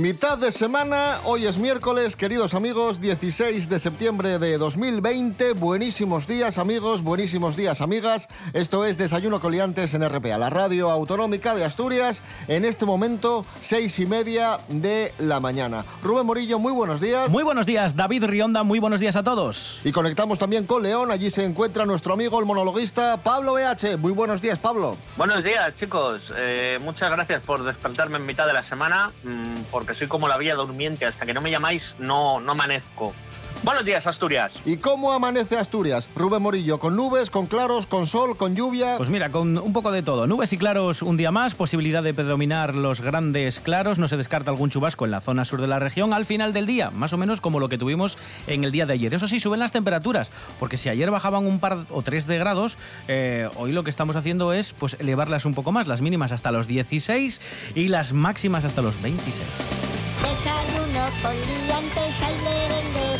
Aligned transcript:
Mitad 0.00 0.38
de 0.38 0.50
semana, 0.50 1.18
hoy 1.24 1.44
es 1.44 1.58
miércoles, 1.58 2.16
queridos 2.16 2.54
amigos, 2.54 3.02
16 3.02 3.68
de 3.68 3.78
septiembre 3.78 4.38
de 4.38 4.56
2020. 4.56 5.52
Buenísimos 5.52 6.26
días, 6.26 6.56
amigos, 6.56 7.02
buenísimos 7.02 7.54
días, 7.54 7.82
amigas. 7.82 8.26
Esto 8.54 8.86
es 8.86 8.96
Desayuno 8.96 9.40
Coliantes 9.40 9.92
en 9.92 10.08
RPA, 10.08 10.38
la 10.38 10.48
radio 10.48 10.90
autonómica 10.90 11.54
de 11.54 11.66
Asturias. 11.66 12.22
En 12.48 12.64
este 12.64 12.86
momento, 12.86 13.44
seis 13.58 13.98
y 13.98 14.06
media 14.06 14.60
de 14.68 15.12
la 15.18 15.38
mañana. 15.38 15.84
Rubén 16.02 16.24
Morillo, 16.24 16.58
muy 16.58 16.72
buenos 16.72 17.02
días. 17.02 17.28
Muy 17.28 17.42
buenos 17.42 17.66
días, 17.66 17.94
David 17.94 18.24
Rionda, 18.24 18.62
muy 18.62 18.78
buenos 18.78 19.00
días 19.00 19.16
a 19.16 19.22
todos. 19.22 19.82
Y 19.84 19.92
conectamos 19.92 20.38
también 20.38 20.64
con 20.64 20.82
León, 20.82 21.10
allí 21.10 21.30
se 21.30 21.44
encuentra 21.44 21.84
nuestro 21.84 22.14
amigo 22.14 22.40
el 22.40 22.46
monologuista 22.46 23.18
Pablo 23.18 23.52
BH. 23.52 23.98
Muy 23.98 24.12
buenos 24.12 24.40
días, 24.40 24.58
Pablo. 24.58 24.96
Buenos 25.18 25.44
días, 25.44 25.76
chicos. 25.76 26.32
Eh, 26.38 26.78
muchas 26.80 27.10
gracias 27.10 27.42
por 27.42 27.62
despertarme 27.64 28.16
en 28.16 28.24
mitad 28.24 28.46
de 28.46 28.54
la 28.54 28.62
semana, 28.62 29.12
mmm, 29.24 29.56
porque 29.90 29.98
soy 29.98 30.06
como 30.06 30.28
la 30.28 30.36
vía 30.36 30.54
durmiente. 30.54 31.04
Hasta 31.04 31.26
que 31.26 31.34
no 31.34 31.40
me 31.40 31.50
llamáis, 31.50 31.96
no, 31.98 32.40
no 32.40 32.52
amanezco. 32.52 33.12
Buenos 33.62 33.84
días, 33.84 34.06
Asturias. 34.06 34.54
¿Y 34.64 34.78
cómo 34.78 35.12
amanece 35.12 35.58
Asturias? 35.58 36.08
Rubén 36.16 36.40
Morillo, 36.40 36.78
¿con 36.78 36.96
nubes, 36.96 37.28
con 37.28 37.46
claros, 37.46 37.86
con 37.86 38.06
sol, 38.06 38.34
con 38.38 38.56
lluvia? 38.56 38.94
Pues 38.96 39.10
mira, 39.10 39.28
con 39.28 39.58
un 39.58 39.74
poco 39.74 39.92
de 39.92 40.02
todo. 40.02 40.26
Nubes 40.26 40.54
y 40.54 40.56
claros 40.56 41.02
un 41.02 41.18
día 41.18 41.30
más, 41.30 41.54
posibilidad 41.54 42.02
de 42.02 42.14
predominar 42.14 42.74
los 42.74 43.02
grandes 43.02 43.60
claros, 43.60 43.98
no 43.98 44.08
se 44.08 44.16
descarta 44.16 44.50
algún 44.50 44.70
chubasco 44.70 45.04
en 45.04 45.10
la 45.10 45.20
zona 45.20 45.44
sur 45.44 45.60
de 45.60 45.66
la 45.66 45.78
región 45.78 46.14
al 46.14 46.24
final 46.24 46.54
del 46.54 46.64
día, 46.64 46.90
más 46.90 47.12
o 47.12 47.18
menos 47.18 47.42
como 47.42 47.60
lo 47.60 47.68
que 47.68 47.76
tuvimos 47.76 48.16
en 48.46 48.64
el 48.64 48.72
día 48.72 48.86
de 48.86 48.94
ayer. 48.94 49.12
Eso 49.12 49.28
sí, 49.28 49.40
suben 49.40 49.60
las 49.60 49.72
temperaturas, 49.72 50.30
porque 50.58 50.78
si 50.78 50.88
ayer 50.88 51.10
bajaban 51.10 51.44
un 51.44 51.60
par 51.60 51.84
o 51.90 52.00
tres 52.00 52.26
de 52.26 52.38
grados, 52.38 52.78
eh, 53.08 53.50
hoy 53.56 53.72
lo 53.72 53.84
que 53.84 53.90
estamos 53.90 54.16
haciendo 54.16 54.54
es 54.54 54.72
pues 54.72 54.96
elevarlas 55.00 55.44
un 55.44 55.52
poco 55.52 55.70
más, 55.70 55.86
las 55.86 56.00
mínimas 56.00 56.32
hasta 56.32 56.50
los 56.50 56.66
16 56.66 57.72
y 57.74 57.88
las 57.88 58.14
máximas 58.14 58.64
hasta 58.64 58.80
los 58.80 59.02
26. 59.02 59.46
Desayuno 60.22 61.04
con 61.22 61.34
liantes, 61.34 62.20
lere. 62.42 63.19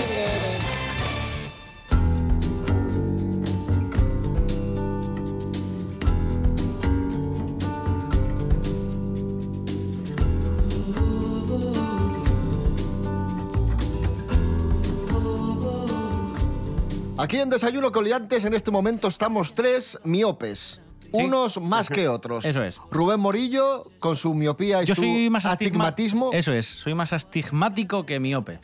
Aquí 17.21 17.37
en 17.37 17.49
Desayuno 17.51 17.91
Coliantes 17.91 18.45
en 18.45 18.53
este 18.55 18.71
momento 18.71 19.07
estamos 19.07 19.53
tres 19.53 19.99
miopes. 20.03 20.81
Unos 21.11 21.61
más 21.61 21.87
que 21.95 22.07
otros. 22.07 22.45
Eso 22.45 22.63
es. 22.63 22.79
Rubén 22.89 23.19
Morillo, 23.19 23.83
con 23.99 24.15
su 24.15 24.33
miopía 24.33 24.81
y 24.81 24.85
Yo 24.87 24.95
su 24.95 25.01
soy 25.01 25.29
más 25.29 25.45
astigma- 25.45 25.85
astigmatismo. 25.89 26.29
Eso 26.33 26.51
es, 26.53 26.65
soy 26.65 26.95
más 26.95 27.13
astigmático 27.13 28.05
que 28.05 28.19
miope. 28.19 28.59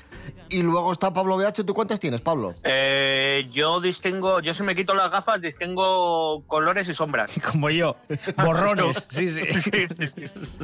Y 0.49 0.61
luego 0.61 0.91
está 0.91 1.13
Pablo 1.13 1.37
BH. 1.37 1.63
¿Tú 1.65 1.73
cuántas 1.73 1.99
tienes, 1.99 2.21
Pablo? 2.21 2.53
Eh, 2.63 3.47
yo 3.51 3.81
distingo, 3.81 4.39
yo 4.39 4.53
si 4.53 4.63
me 4.63 4.75
quito 4.75 4.93
las 4.93 5.11
gafas, 5.11 5.41
distingo 5.41 6.43
colores 6.47 6.87
y 6.89 6.93
sombras. 6.93 7.31
Como 7.51 7.69
yo. 7.69 7.95
Borrones. 8.37 9.07
Sí, 9.17 9.27
sí. 9.29 9.41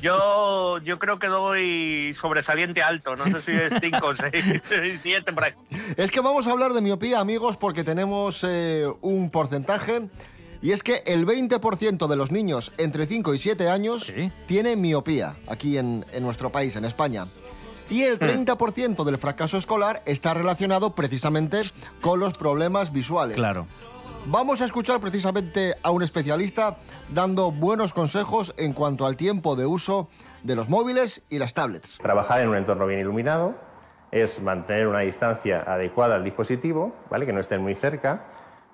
Yo, 0.01 0.77
yo 0.79 0.99
creo 0.99 1.19
que 1.19 1.27
doy 1.27 2.15
sobresaliente 2.19 2.81
alto, 2.81 3.15
no 3.15 3.23
sé 3.25 3.39
si 3.39 3.51
es 3.51 3.73
5, 3.81 4.09
6, 4.13 4.99
7 5.01 5.33
por 5.33 5.43
ahí. 5.45 5.53
Es 5.97 6.11
que 6.11 6.19
vamos 6.19 6.47
a 6.47 6.51
hablar 6.51 6.73
de 6.73 6.81
miopía, 6.81 7.19
amigos, 7.19 7.57
porque 7.57 7.83
tenemos 7.83 8.43
eh, 8.47 8.85
un 9.01 9.29
porcentaje. 9.29 10.07
Y 10.61 10.71
es 10.71 10.81
que 10.81 11.03
el 11.05 11.25
20% 11.25 12.07
de 12.07 12.15
los 12.15 12.31
niños 12.31 12.71
entre 12.77 13.05
5 13.05 13.33
y 13.33 13.37
7 13.37 13.67
años 13.69 14.03
Sí. 14.05 14.31
tiene 14.47 14.75
miopía 14.77 15.35
aquí 15.47 15.77
en, 15.77 16.05
en 16.13 16.23
nuestro 16.23 16.51
país, 16.51 16.75
en 16.77 16.85
España. 16.85 17.25
Y 17.89 18.03
el 18.03 18.19
30% 18.19 19.03
del 19.03 19.17
fracaso 19.17 19.57
escolar 19.57 20.01
está 20.05 20.33
relacionado 20.33 20.95
precisamente 20.95 21.59
con 22.01 22.19
los 22.19 22.37
problemas 22.37 22.91
visuales. 22.91 23.35
Claro. 23.35 23.67
Vamos 24.25 24.61
a 24.61 24.65
escuchar 24.65 25.01
precisamente 25.01 25.75
a 25.83 25.91
un 25.91 26.01
especialista 26.01 26.77
dando 27.13 27.51
buenos 27.51 27.91
consejos 27.91 28.53
en 28.57 28.71
cuanto 28.71 29.05
al 29.05 29.17
tiempo 29.17 29.57
de 29.57 29.65
uso 29.65 30.07
de 30.43 30.55
los 30.55 30.69
móviles 30.69 31.21
y 31.29 31.39
las 31.39 31.53
tablets. 31.53 31.97
Trabajar 32.01 32.41
en 32.41 32.49
un 32.49 32.55
entorno 32.55 32.85
bien 32.85 33.01
iluminado 33.01 33.53
es 34.11 34.41
mantener 34.41 34.87
una 34.87 34.99
distancia 34.99 35.61
adecuada 35.65 36.15
al 36.15 36.23
dispositivo, 36.23 36.95
¿vale? 37.09 37.25
que 37.25 37.33
no 37.33 37.39
estén 37.39 37.61
muy 37.61 37.75
cerca, 37.75 38.25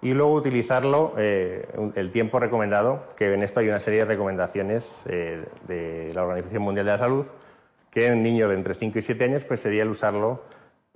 y 0.02 0.14
luego 0.14 0.34
utilizarlo 0.34 1.14
eh, 1.18 1.68
el 1.96 2.12
tiempo 2.12 2.40
recomendado, 2.40 3.08
que 3.18 3.34
en 3.34 3.42
esto 3.42 3.60
hay 3.60 3.70
una 3.70 3.80
serie 3.80 4.00
de 4.00 4.06
recomendaciones 4.06 5.04
eh, 5.08 5.46
de 5.68 6.14
la 6.14 6.24
Organización 6.24 6.64
Mundial 6.64 6.86
de 6.86 6.92
la 6.92 6.98
Salud, 6.98 7.26
que 7.92 8.08
en 8.08 8.24
niños 8.24 8.50
de 8.50 8.56
entre 8.56 8.74
5 8.74 9.00
y 9.00 9.02
7 9.02 9.24
años 9.24 9.44
pues 9.46 9.62
sería 9.62 9.84
el 9.84 9.90
usarlo 9.90 10.44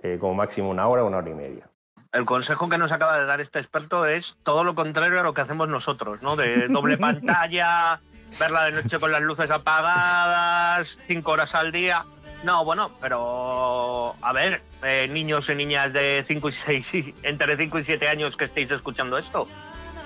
eh, 0.00 0.18
como 0.20 0.34
máximo 0.34 0.70
una 0.70 0.86
hora, 0.86 1.04
una 1.04 1.18
hora 1.18 1.30
y 1.30 1.34
media. 1.34 1.68
El 2.12 2.24
consejo 2.26 2.68
que 2.68 2.78
nos 2.78 2.92
acaba 2.92 3.18
de 3.18 3.24
dar 3.26 3.40
este 3.40 3.58
experto 3.58 4.06
es 4.06 4.36
todo 4.44 4.62
lo 4.62 4.74
contrario 4.76 5.18
a 5.18 5.22
lo 5.24 5.34
que 5.34 5.40
hacemos 5.40 5.68
nosotros, 5.68 6.22
¿no? 6.22 6.36
De 6.36 6.68
doble 6.68 6.96
pantalla, 6.98 7.98
verla 8.38 8.64
de 8.66 8.72
noche 8.82 8.98
con 9.00 9.10
las 9.10 9.22
luces 9.22 9.50
apagadas, 9.50 10.98
cinco 11.06 11.32
horas 11.32 11.54
al 11.54 11.72
día. 11.72 12.04
No, 12.44 12.64
bueno, 12.64 12.90
pero 13.00 14.14
a 14.20 14.32
ver, 14.32 14.60
eh, 14.82 15.08
niños 15.10 15.48
y 15.48 15.54
niñas 15.54 15.92
de 15.94 16.24
5 16.28 16.48
y 16.50 16.52
6, 16.52 16.86
entre 17.22 17.56
5 17.56 17.78
y 17.78 17.84
7 17.84 18.06
años 18.08 18.36
que 18.36 18.44
estéis 18.44 18.70
escuchando 18.70 19.16
esto, 19.16 19.48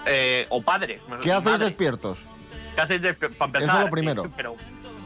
eh, 0.07 0.47
o 0.51 0.63
padres. 0.63 1.03
¿Qué 1.21 1.33
hacéis 1.33 1.45
madres, 1.45 1.61
despiertos? 1.61 2.27
¿Qué 2.77 2.81
hacéis 2.81 3.03
despi- 3.03 3.35
para 3.35 3.47
empezar? 3.49 3.69
Eso 3.77 3.81
lo 3.81 3.91
primero. 3.91 4.31
Pero, 4.37 4.55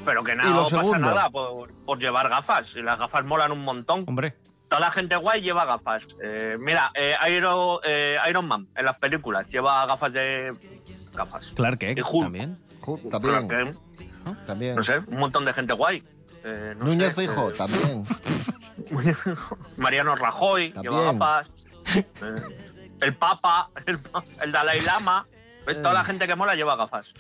pero 0.05 0.23
que 0.25 0.35
nada, 0.35 0.51
no 0.51 0.63
pasa 0.65 0.77
segundo. 0.77 0.99
nada 0.99 1.31
por, 1.31 1.73
por 1.85 1.99
llevar 1.99 2.29
gafas. 2.29 2.75
Y 2.75 2.83
las 2.83 2.99
gafas 2.99 3.25
molan 3.25 3.53
un 3.53 3.65
montón. 3.65 4.05
Hombre. 4.07 4.35
Toda 4.69 4.81
la 4.81 4.91
gente 4.91 5.17
guay 5.17 5.43
lleva 5.43 5.65
gafas. 5.67 6.05
Eh, 6.23 6.57
mira, 6.59 6.91
eh, 6.95 7.15
Iron, 7.31 7.79
eh, 7.85 8.17
Iron 8.29 8.47
Man 8.49 8.69
en 8.75 8.85
las 8.87 8.99
películas 8.99 9.47
lleva 9.49 9.87
gafas 9.87 10.13
de. 10.13 10.53
gafas. 11.15 11.43
Clark 11.55 11.79
Kent 11.79 12.01
Hulk. 12.01 12.25
también. 12.25 12.59
También, 13.11 13.49
Clark 13.49 14.47
también. 14.47 14.77
No 14.77 14.83
sé, 14.83 14.99
un 14.99 15.19
montón 15.19 15.45
de 15.45 15.53
gente 15.53 15.73
guay. 15.75 16.03
Eh, 16.45 16.75
no 16.77 16.87
Núñez 16.87 17.15
sé, 17.15 17.23
Fijo, 17.29 17.51
eh, 17.51 17.55
también. 17.57 18.05
Mariano 19.77 20.17
Rajoy 20.17 20.73
lleva 20.81 21.13
gafas. 21.13 21.51
Eh, 21.95 22.05
el 23.01 23.15
Papa, 23.15 23.69
el, 23.87 23.99
el 24.43 24.53
Dalai 24.53 24.81
Lama. 24.81 25.27
Pues 25.65 25.77
toda 25.81 25.95
la 25.95 26.05
gente 26.05 26.27
que 26.27 26.35
mola 26.35 26.55
lleva 26.57 26.75
gafas. 26.77 27.13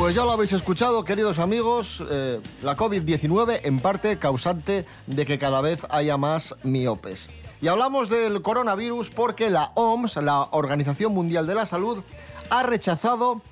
Pues 0.00 0.14
ya 0.14 0.24
lo 0.24 0.30
habéis 0.30 0.54
escuchado, 0.54 1.04
queridos 1.04 1.38
amigos, 1.38 2.02
eh, 2.08 2.40
la 2.62 2.74
COVID-19 2.74 3.60
en 3.64 3.80
parte 3.80 4.18
causante 4.18 4.86
de 5.06 5.26
que 5.26 5.38
cada 5.38 5.60
vez 5.60 5.86
haya 5.90 6.16
más 6.16 6.56
miopes. 6.62 7.28
Y 7.60 7.68
hablamos 7.68 8.08
del 8.08 8.40
coronavirus 8.40 9.10
porque 9.10 9.50
la 9.50 9.72
OMS, 9.74 10.16
la 10.16 10.48
Organización 10.52 11.12
Mundial 11.12 11.46
de 11.46 11.54
la 11.54 11.66
Salud, 11.66 12.02
ha 12.48 12.62
rechazado 12.62 13.42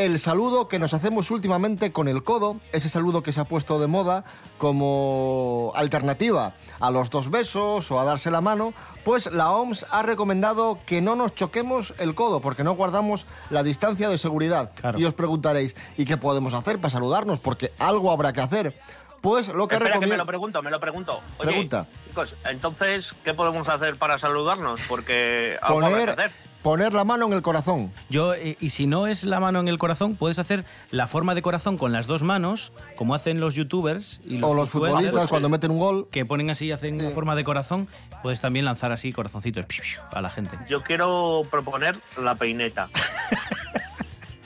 el 0.00 0.18
saludo 0.18 0.66
que 0.66 0.78
nos 0.78 0.94
hacemos 0.94 1.30
últimamente 1.30 1.92
con 1.92 2.08
el 2.08 2.24
codo, 2.24 2.56
ese 2.72 2.88
saludo 2.88 3.22
que 3.22 3.32
se 3.32 3.40
ha 3.42 3.44
puesto 3.44 3.78
de 3.78 3.86
moda 3.86 4.24
como 4.56 5.72
alternativa 5.74 6.54
a 6.80 6.90
los 6.90 7.10
dos 7.10 7.30
besos 7.30 7.90
o 7.90 8.00
a 8.00 8.04
darse 8.04 8.30
la 8.30 8.40
mano, 8.40 8.72
pues 9.04 9.30
la 9.30 9.50
OMS 9.50 9.84
ha 9.90 10.02
recomendado 10.02 10.78
que 10.86 11.02
no 11.02 11.16
nos 11.16 11.34
choquemos 11.34 11.92
el 11.98 12.14
codo 12.14 12.40
porque 12.40 12.64
no 12.64 12.72
guardamos 12.72 13.26
la 13.50 13.62
distancia 13.62 14.08
de 14.08 14.16
seguridad. 14.16 14.72
Claro. 14.74 14.98
Y 14.98 15.04
os 15.04 15.12
preguntaréis, 15.12 15.76
¿y 15.98 16.06
qué 16.06 16.16
podemos 16.16 16.54
hacer 16.54 16.78
para 16.80 16.90
saludarnos? 16.90 17.38
Porque 17.38 17.70
algo 17.78 18.10
habrá 18.10 18.32
que 18.32 18.40
hacer. 18.40 18.74
Pues 19.20 19.48
lo 19.48 19.68
que 19.68 19.74
Espera 19.74 20.00
que 20.00 20.06
me 20.06 20.16
lo 20.16 20.24
pregunto, 20.24 20.62
me 20.62 20.70
lo 20.70 20.80
pregunto. 20.80 21.20
Oye, 21.38 21.50
Pregunta. 21.50 21.86
chicos, 22.08 22.34
entonces, 22.48 23.12
¿qué 23.22 23.34
podemos 23.34 23.68
hacer 23.68 23.96
para 23.98 24.18
saludarnos? 24.18 24.80
Porque 24.88 25.58
algo 25.60 25.76
habrá 25.80 25.88
que 25.88 25.94
Poner, 25.94 26.10
hacer. 26.10 26.49
Poner 26.62 26.92
la 26.92 27.04
mano 27.04 27.26
en 27.26 27.32
el 27.32 27.42
corazón. 27.42 27.92
Yo, 28.08 28.34
eh, 28.34 28.56
y 28.60 28.70
si 28.70 28.86
no 28.86 29.06
es 29.06 29.24
la 29.24 29.40
mano 29.40 29.60
en 29.60 29.68
el 29.68 29.78
corazón, 29.78 30.16
puedes 30.16 30.38
hacer 30.38 30.64
la 30.90 31.06
forma 31.06 31.34
de 31.34 31.42
corazón 31.42 31.78
con 31.78 31.92
las 31.92 32.06
dos 32.06 32.22
manos, 32.22 32.72
como 32.96 33.14
hacen 33.14 33.40
los 33.40 33.54
youtubers 33.54 34.20
y 34.24 34.38
los, 34.38 34.50
o 34.50 34.54
los 34.54 34.68
futbolistas 34.70 35.28
cuando 35.28 35.48
meten 35.48 35.70
un 35.70 35.78
gol. 35.78 36.08
que 36.10 36.24
ponen 36.26 36.50
así 36.50 36.66
y 36.66 36.72
hacen 36.72 37.00
una 37.00 37.10
forma 37.10 37.34
de 37.36 37.44
corazón. 37.44 37.88
Puedes 38.22 38.40
también 38.40 38.64
lanzar 38.64 38.92
así 38.92 39.12
corazoncitos 39.12 39.64
a 40.12 40.20
la 40.20 40.30
gente. 40.30 40.58
Yo 40.68 40.82
quiero 40.82 41.42
proponer 41.50 41.98
la 42.22 42.34
peineta. 42.34 42.88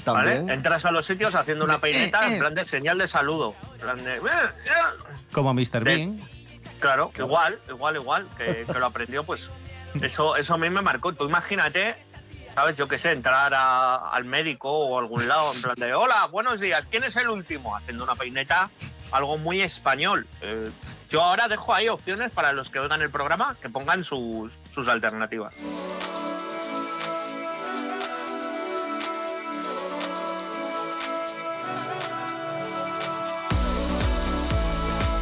¿Vale? 0.06 0.32
También. 0.36 0.50
Entras 0.50 0.84
a 0.84 0.90
los 0.90 1.06
sitios 1.06 1.34
haciendo 1.34 1.64
una 1.64 1.80
peineta 1.80 2.20
en 2.30 2.38
plan 2.38 2.54
de 2.54 2.64
señal 2.64 2.98
de 2.98 3.08
saludo. 3.08 3.54
En 3.74 3.80
plan 3.80 4.04
de, 4.04 4.16
"Eh, 4.16 4.20
eh". 4.66 4.70
Como 5.32 5.48
a 5.50 5.54
Mr. 5.54 5.82
Bean. 5.82 6.20
Claro, 6.78 7.10
igual, 7.18 7.58
igual, 7.70 7.96
igual, 7.96 8.26
que, 8.36 8.66
que 8.70 8.78
lo 8.78 8.84
aprendió, 8.86 9.24
pues 9.24 9.48
eso, 10.02 10.36
eso 10.36 10.54
a 10.54 10.58
mí 10.58 10.70
me 10.70 10.82
marcó. 10.82 11.12
Tú 11.12 11.24
imagínate, 11.24 11.96
¿sabes? 12.54 12.76
Yo 12.76 12.88
qué 12.88 12.98
sé, 12.98 13.12
entrar 13.12 13.52
al 13.54 14.24
médico 14.24 14.70
o 14.70 14.98
a 14.98 15.00
algún 15.00 15.26
lado 15.28 15.52
en 15.54 15.62
plan 15.62 15.74
de, 15.76 15.94
hola, 15.94 16.26
buenos 16.26 16.60
días, 16.60 16.86
¿quién 16.90 17.04
es 17.04 17.16
el 17.16 17.28
último? 17.28 17.76
Haciendo 17.76 18.04
una 18.04 18.14
peineta, 18.14 18.70
algo 19.12 19.38
muy 19.38 19.60
español. 19.60 20.26
Eh, 20.40 20.70
yo 21.10 21.22
ahora 21.22 21.48
dejo 21.48 21.72
ahí 21.72 21.88
opciones 21.88 22.32
para 22.32 22.52
los 22.52 22.70
que 22.70 22.80
oigan 22.80 23.02
el 23.02 23.10
programa 23.10 23.56
que 23.60 23.68
pongan 23.68 24.04
sus, 24.04 24.52
sus 24.72 24.88
alternativas. 24.88 25.54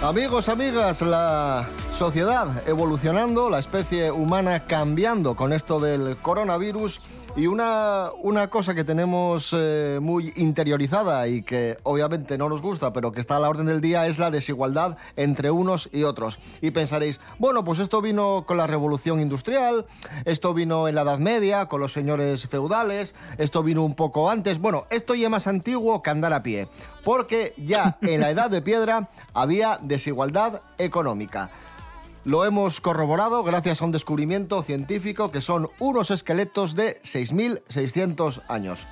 Amigos, 0.03 0.49
amigas, 0.49 1.01
la 1.03 1.65
sociedad 2.03 2.67
evolucionando, 2.67 3.49
la 3.49 3.61
especie 3.61 4.11
humana 4.11 4.67
cambiando 4.67 5.37
con 5.37 5.53
esto 5.53 5.79
del 5.79 6.17
coronavirus 6.17 7.01
y 7.37 7.47
una, 7.47 8.11
una 8.21 8.51
cosa 8.51 8.75
que 8.75 8.83
tenemos 8.83 9.55
eh, 9.57 10.01
muy 10.03 10.33
interiorizada 10.35 11.29
y 11.29 11.43
que 11.43 11.79
obviamente 11.85 12.37
no 12.37 12.49
nos 12.49 12.61
gusta, 12.61 12.93
pero 12.93 13.13
que 13.13 13.21
está 13.21 13.37
a 13.37 13.39
la 13.39 13.49
orden 13.49 13.67
del 13.67 13.81
día 13.81 14.09
es 14.09 14.19
la 14.19 14.33
desigualdad 14.33 14.97
entre 15.15 15.53
unos 15.53 15.89
y 15.93 16.03
otros. 16.03 16.41
Y 16.61 16.73
pensaréis, 16.73 17.21
bueno, 17.39 17.63
pues 17.63 17.79
esto 17.79 18.03
vino 18.03 18.43
con 18.49 18.57
la 18.57 18.67
revolución 18.67 19.21
industrial, 19.21 19.87
esto 20.25 20.55
vino 20.55 20.89
en 20.89 20.97
la 20.97 21.03
Edad 21.03 21.21
Media, 21.21 21.67
con 21.67 21.81
los 21.81 21.93
señores 21.93 22.49
feudales, 22.49 23.15
esto 23.39 23.63
vino 23.63 23.85
un 23.85 23.95
poco 23.95 24.29
antes. 24.29 24.59
Bueno, 24.59 24.87
esto 24.91 25.15
ya 25.15 25.27
es 25.27 25.31
más 25.31 25.47
antiguo 25.47 26.03
que 26.03 26.11
andar 26.11 26.33
a 26.33 26.43
pie, 26.43 26.67
porque 27.05 27.55
ya 27.59 27.97
en 28.03 28.23
la 28.23 28.31
Edad 28.31 28.51
de 28.51 28.61
Piedra 28.61 29.09
había 29.35 29.79
desigualdad 29.81 30.63
económica. 30.79 31.53
Lo 32.25 32.45
hemos 32.45 32.81
corroborado 32.81 33.43
gracias 33.43 33.83
a 33.83 33.85
un 33.85 33.91
descubrimiento 33.91 34.63
científico 34.63 35.33
que 35.33 35.41
son 35.41 35.71
unos 35.81 36.13
esqueletos 36.13 36.77
de 36.77 37.01
6.600 37.03 38.43
años. 38.47 38.87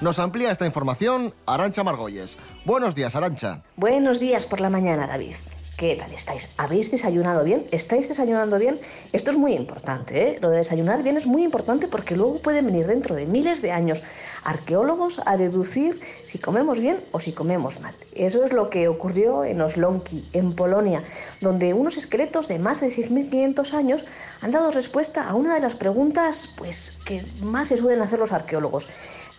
Nos 0.00 0.18
amplía 0.18 0.50
esta 0.50 0.66
información 0.66 1.32
Arancha 1.46 1.84
Margolles. 1.84 2.36
Buenos 2.64 2.96
días, 2.96 3.14
Arancha. 3.14 3.62
Buenos 3.76 4.18
días 4.18 4.44
por 4.44 4.60
la 4.60 4.70
mañana, 4.70 5.06
David. 5.06 5.36
¿Qué 5.82 5.96
tal 5.96 6.12
estáis? 6.12 6.50
¿Habéis 6.58 6.92
desayunado 6.92 7.42
bien? 7.42 7.66
¿Estáis 7.72 8.06
desayunando 8.06 8.56
bien? 8.56 8.78
Esto 9.12 9.32
es 9.32 9.36
muy 9.36 9.54
importante, 9.54 10.28
¿eh? 10.28 10.38
Lo 10.40 10.48
de 10.48 10.58
desayunar 10.58 11.02
bien 11.02 11.16
es 11.16 11.26
muy 11.26 11.42
importante 11.42 11.88
porque 11.88 12.14
luego 12.14 12.38
pueden 12.38 12.66
venir 12.66 12.86
dentro 12.86 13.16
de 13.16 13.26
miles 13.26 13.62
de 13.62 13.72
años 13.72 14.00
arqueólogos 14.44 15.20
a 15.26 15.36
deducir 15.36 16.00
si 16.24 16.38
comemos 16.38 16.78
bien 16.78 17.00
o 17.10 17.18
si 17.18 17.32
comemos 17.32 17.80
mal. 17.80 17.92
Eso 18.14 18.44
es 18.44 18.52
lo 18.52 18.70
que 18.70 18.86
ocurrió 18.86 19.42
en 19.42 19.60
Oslonki, 19.60 20.24
en 20.32 20.52
Polonia, 20.52 21.02
donde 21.40 21.74
unos 21.74 21.96
esqueletos 21.96 22.46
de 22.46 22.60
más 22.60 22.80
de 22.80 22.86
6.500 22.86 23.72
años 23.72 24.04
han 24.40 24.52
dado 24.52 24.70
respuesta 24.70 25.28
a 25.28 25.34
una 25.34 25.52
de 25.52 25.60
las 25.60 25.74
preguntas 25.74 26.54
pues, 26.58 26.96
que 27.04 27.24
más 27.42 27.66
se 27.66 27.76
suelen 27.76 28.02
hacer 28.02 28.20
los 28.20 28.30
arqueólogos. 28.30 28.88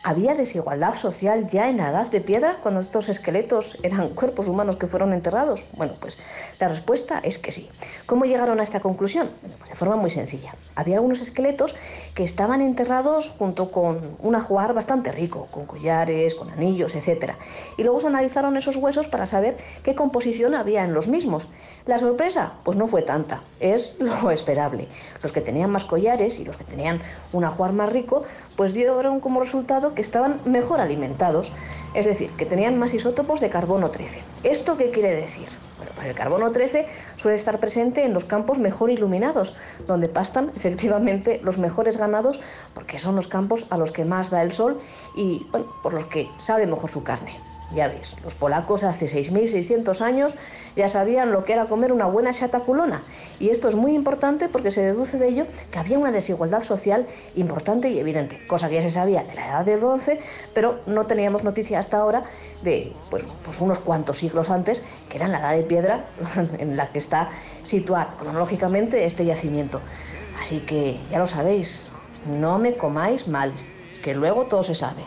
¿Había 0.05 0.35
desigualdad 0.35 0.95
social 0.95 1.47
ya 1.49 1.69
en 1.69 1.77
la 1.77 1.89
edad 1.89 2.07
de 2.07 2.19
piedra 2.19 2.57
cuando 2.61 2.81
estos 2.81 3.07
esqueletos 3.07 3.77
eran 3.83 4.09
cuerpos 4.09 4.49
humanos 4.49 4.75
que 4.75 4.85
fueron 4.85 5.13
enterrados? 5.13 5.63
Bueno, 5.77 5.93
pues 5.97 6.17
la 6.59 6.67
respuesta 6.67 7.21
es 7.23 7.39
que 7.39 7.53
sí. 7.53 7.69
¿Cómo 8.05 8.25
llegaron 8.25 8.59
a 8.59 8.63
esta 8.63 8.81
conclusión? 8.81 9.29
Pues 9.59 9.69
de 9.69 9.77
forma 9.77 9.95
muy 9.95 10.09
sencilla. 10.09 10.55
Había 10.75 10.97
algunos 10.97 11.21
esqueletos 11.21 11.73
que 12.15 12.25
estaban 12.25 12.61
enterrados 12.61 13.29
junto 13.29 13.71
con 13.71 14.01
un 14.19 14.35
ajuar 14.35 14.73
bastante 14.73 15.09
rico, 15.13 15.47
con 15.51 15.65
collares, 15.65 16.35
con 16.35 16.49
anillos, 16.49 16.95
etc. 16.95 17.35
Y 17.77 17.83
luego 17.83 18.01
se 18.01 18.07
analizaron 18.07 18.57
esos 18.57 18.75
huesos 18.75 19.07
para 19.07 19.25
saber 19.25 19.55
qué 19.83 19.95
composición 19.95 20.53
había 20.53 20.83
en 20.83 20.93
los 20.93 21.07
mismos. 21.07 21.47
La 21.85 21.97
sorpresa, 21.97 22.53
pues 22.65 22.77
no 22.77 22.87
fue 22.87 23.03
tanta, 23.03 23.41
es 23.61 23.97
lo 23.99 24.31
esperable. 24.31 24.89
Los 25.21 25.31
que 25.31 25.39
tenían 25.39 25.69
más 25.69 25.85
collares 25.85 26.39
y 26.39 26.43
los 26.43 26.57
que 26.57 26.65
tenían 26.65 27.01
un 27.31 27.45
ajuar 27.45 27.71
más 27.71 27.91
rico, 27.91 28.25
pues 28.57 28.73
dieron 28.73 29.21
como 29.21 29.39
resultado 29.39 29.92
que 29.93 30.01
estaban 30.01 30.39
mejor 30.45 30.81
alimentados, 30.81 31.51
es 31.93 32.05
decir, 32.05 32.31
que 32.31 32.45
tenían 32.45 32.77
más 32.77 32.93
isótopos 32.93 33.39
de 33.39 33.49
carbono 33.49 33.91
13. 33.91 34.21
¿Esto 34.43 34.77
qué 34.77 34.91
quiere 34.91 35.13
decir? 35.13 35.47
Bueno, 35.77 35.91
pues 35.95 36.07
el 36.07 36.15
carbono 36.15 36.51
13 36.51 36.87
suele 37.17 37.35
estar 37.35 37.59
presente 37.59 38.03
en 38.03 38.13
los 38.13 38.25
campos 38.25 38.59
mejor 38.59 38.89
iluminados, 38.89 39.55
donde 39.87 40.07
pastan 40.07 40.51
efectivamente 40.55 41.39
los 41.43 41.57
mejores 41.57 41.97
ganados, 41.97 42.39
porque 42.73 42.99
son 42.99 43.15
los 43.15 43.27
campos 43.27 43.67
a 43.69 43.77
los 43.77 43.91
que 43.91 44.05
más 44.05 44.29
da 44.29 44.41
el 44.41 44.51
sol 44.51 44.79
y 45.15 45.45
por 45.81 45.93
los 45.93 46.05
que 46.07 46.29
sabe 46.37 46.65
mejor 46.65 46.89
su 46.89 47.03
carne. 47.03 47.52
Ya 47.75 47.87
veis, 47.87 48.15
los 48.23 48.35
polacos 48.35 48.83
hace 48.83 49.07
6.600 49.07 50.01
años 50.01 50.37
ya 50.75 50.89
sabían 50.89 51.31
lo 51.31 51.43
que 51.43 51.53
era 51.53 51.65
comer 51.65 51.91
una 51.91 52.05
buena 52.05 52.31
chataculona. 52.31 53.01
Y 53.39 53.49
esto 53.49 53.67
es 53.67 53.75
muy 53.75 53.95
importante 53.95 54.47
porque 54.47 54.71
se 54.71 54.81
deduce 54.81 55.17
de 55.17 55.27
ello 55.27 55.45
que 55.71 55.79
había 55.79 55.97
una 55.97 56.11
desigualdad 56.11 56.61
social 56.61 57.07
importante 57.35 57.89
y 57.89 57.99
evidente, 57.99 58.39
cosa 58.45 58.69
que 58.69 58.75
ya 58.75 58.81
se 58.81 58.91
sabía 58.91 59.23
de 59.23 59.33
la 59.33 59.47
edad 59.47 59.65
del 59.65 59.79
bronce, 59.79 60.19
pero 60.53 60.79
no 60.85 61.05
teníamos 61.05 61.43
noticia 61.43 61.79
hasta 61.79 61.97
ahora 61.97 62.23
de 62.61 62.93
pues, 63.09 63.23
unos 63.59 63.79
cuantos 63.79 64.17
siglos 64.17 64.49
antes, 64.49 64.83
que 65.09 65.17
era 65.17 65.27
la 65.27 65.39
edad 65.39 65.55
de 65.55 65.63
piedra 65.63 66.05
en 66.59 66.77
la 66.77 66.91
que 66.91 66.99
está 66.99 67.29
situado 67.63 68.17
cronológicamente 68.17 69.05
este 69.05 69.25
yacimiento. 69.25 69.81
Así 70.41 70.59
que 70.59 70.99
ya 71.09 71.19
lo 71.19 71.27
sabéis, 71.27 71.89
no 72.27 72.59
me 72.59 72.73
comáis 72.73 73.27
mal, 73.27 73.51
que 74.03 74.13
luego 74.13 74.45
todo 74.45 74.63
se 74.63 74.75
sabe. 74.75 75.03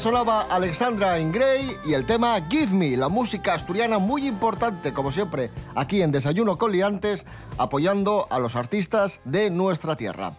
Sonaba 0.00 0.42
Alexandra 0.42 1.18
Ingray 1.18 1.76
y 1.84 1.94
el 1.94 2.06
tema 2.06 2.40
Give 2.48 2.72
Me, 2.72 2.96
la 2.96 3.08
música 3.08 3.54
asturiana 3.54 3.98
muy 3.98 4.26
importante, 4.26 4.92
como 4.92 5.10
siempre, 5.10 5.50
aquí 5.74 6.02
en 6.02 6.12
Desayuno 6.12 6.56
con 6.56 6.70
Liantes, 6.70 7.26
apoyando 7.56 8.28
a 8.30 8.38
los 8.38 8.54
artistas 8.54 9.20
de 9.24 9.50
nuestra 9.50 9.96
tierra. 9.96 10.34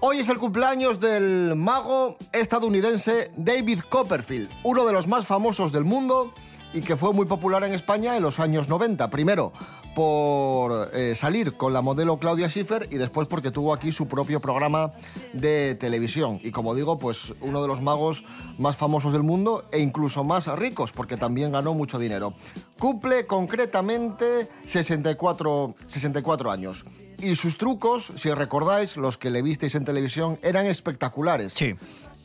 Hoy 0.00 0.18
es 0.18 0.28
el 0.28 0.38
cumpleaños 0.38 0.98
del 0.98 1.54
mago 1.54 2.16
estadounidense 2.32 3.30
David 3.36 3.80
Copperfield, 3.88 4.50
uno 4.64 4.84
de 4.84 4.92
los 4.92 5.06
más 5.06 5.24
famosos 5.24 5.70
del 5.70 5.84
mundo 5.84 6.34
y 6.72 6.80
que 6.80 6.96
fue 6.96 7.12
muy 7.12 7.26
popular 7.26 7.62
en 7.64 7.72
España 7.72 8.16
en 8.16 8.22
los 8.22 8.40
años 8.40 8.68
90. 8.68 9.08
Primero, 9.10 9.52
por 9.94 10.90
eh, 10.94 11.14
salir 11.14 11.56
con 11.56 11.72
la 11.72 11.82
modelo 11.82 12.18
Claudia 12.18 12.48
Schiffer 12.48 12.88
y 12.90 12.96
después 12.96 13.28
porque 13.28 13.50
tuvo 13.50 13.72
aquí 13.72 13.92
su 13.92 14.08
propio 14.08 14.40
programa 14.40 14.92
de 15.32 15.74
televisión. 15.74 16.40
Y 16.42 16.50
como 16.50 16.74
digo, 16.74 16.98
pues 16.98 17.34
uno 17.40 17.62
de 17.62 17.68
los 17.68 17.82
magos 17.82 18.24
más 18.58 18.76
famosos 18.76 19.12
del 19.12 19.22
mundo 19.22 19.64
e 19.72 19.80
incluso 19.80 20.24
más 20.24 20.46
ricos 20.58 20.92
porque 20.92 21.16
también 21.16 21.52
ganó 21.52 21.74
mucho 21.74 21.98
dinero. 21.98 22.34
Cumple 22.78 23.26
concretamente 23.26 24.48
64, 24.64 25.74
64 25.86 26.50
años. 26.50 26.84
Y 27.22 27.36
sus 27.36 27.58
trucos, 27.58 28.12
si 28.16 28.32
recordáis, 28.32 28.96
los 28.96 29.18
que 29.18 29.30
le 29.30 29.42
visteis 29.42 29.74
en 29.74 29.84
televisión, 29.84 30.38
eran 30.42 30.66
espectaculares. 30.66 31.52
Sí. 31.52 31.74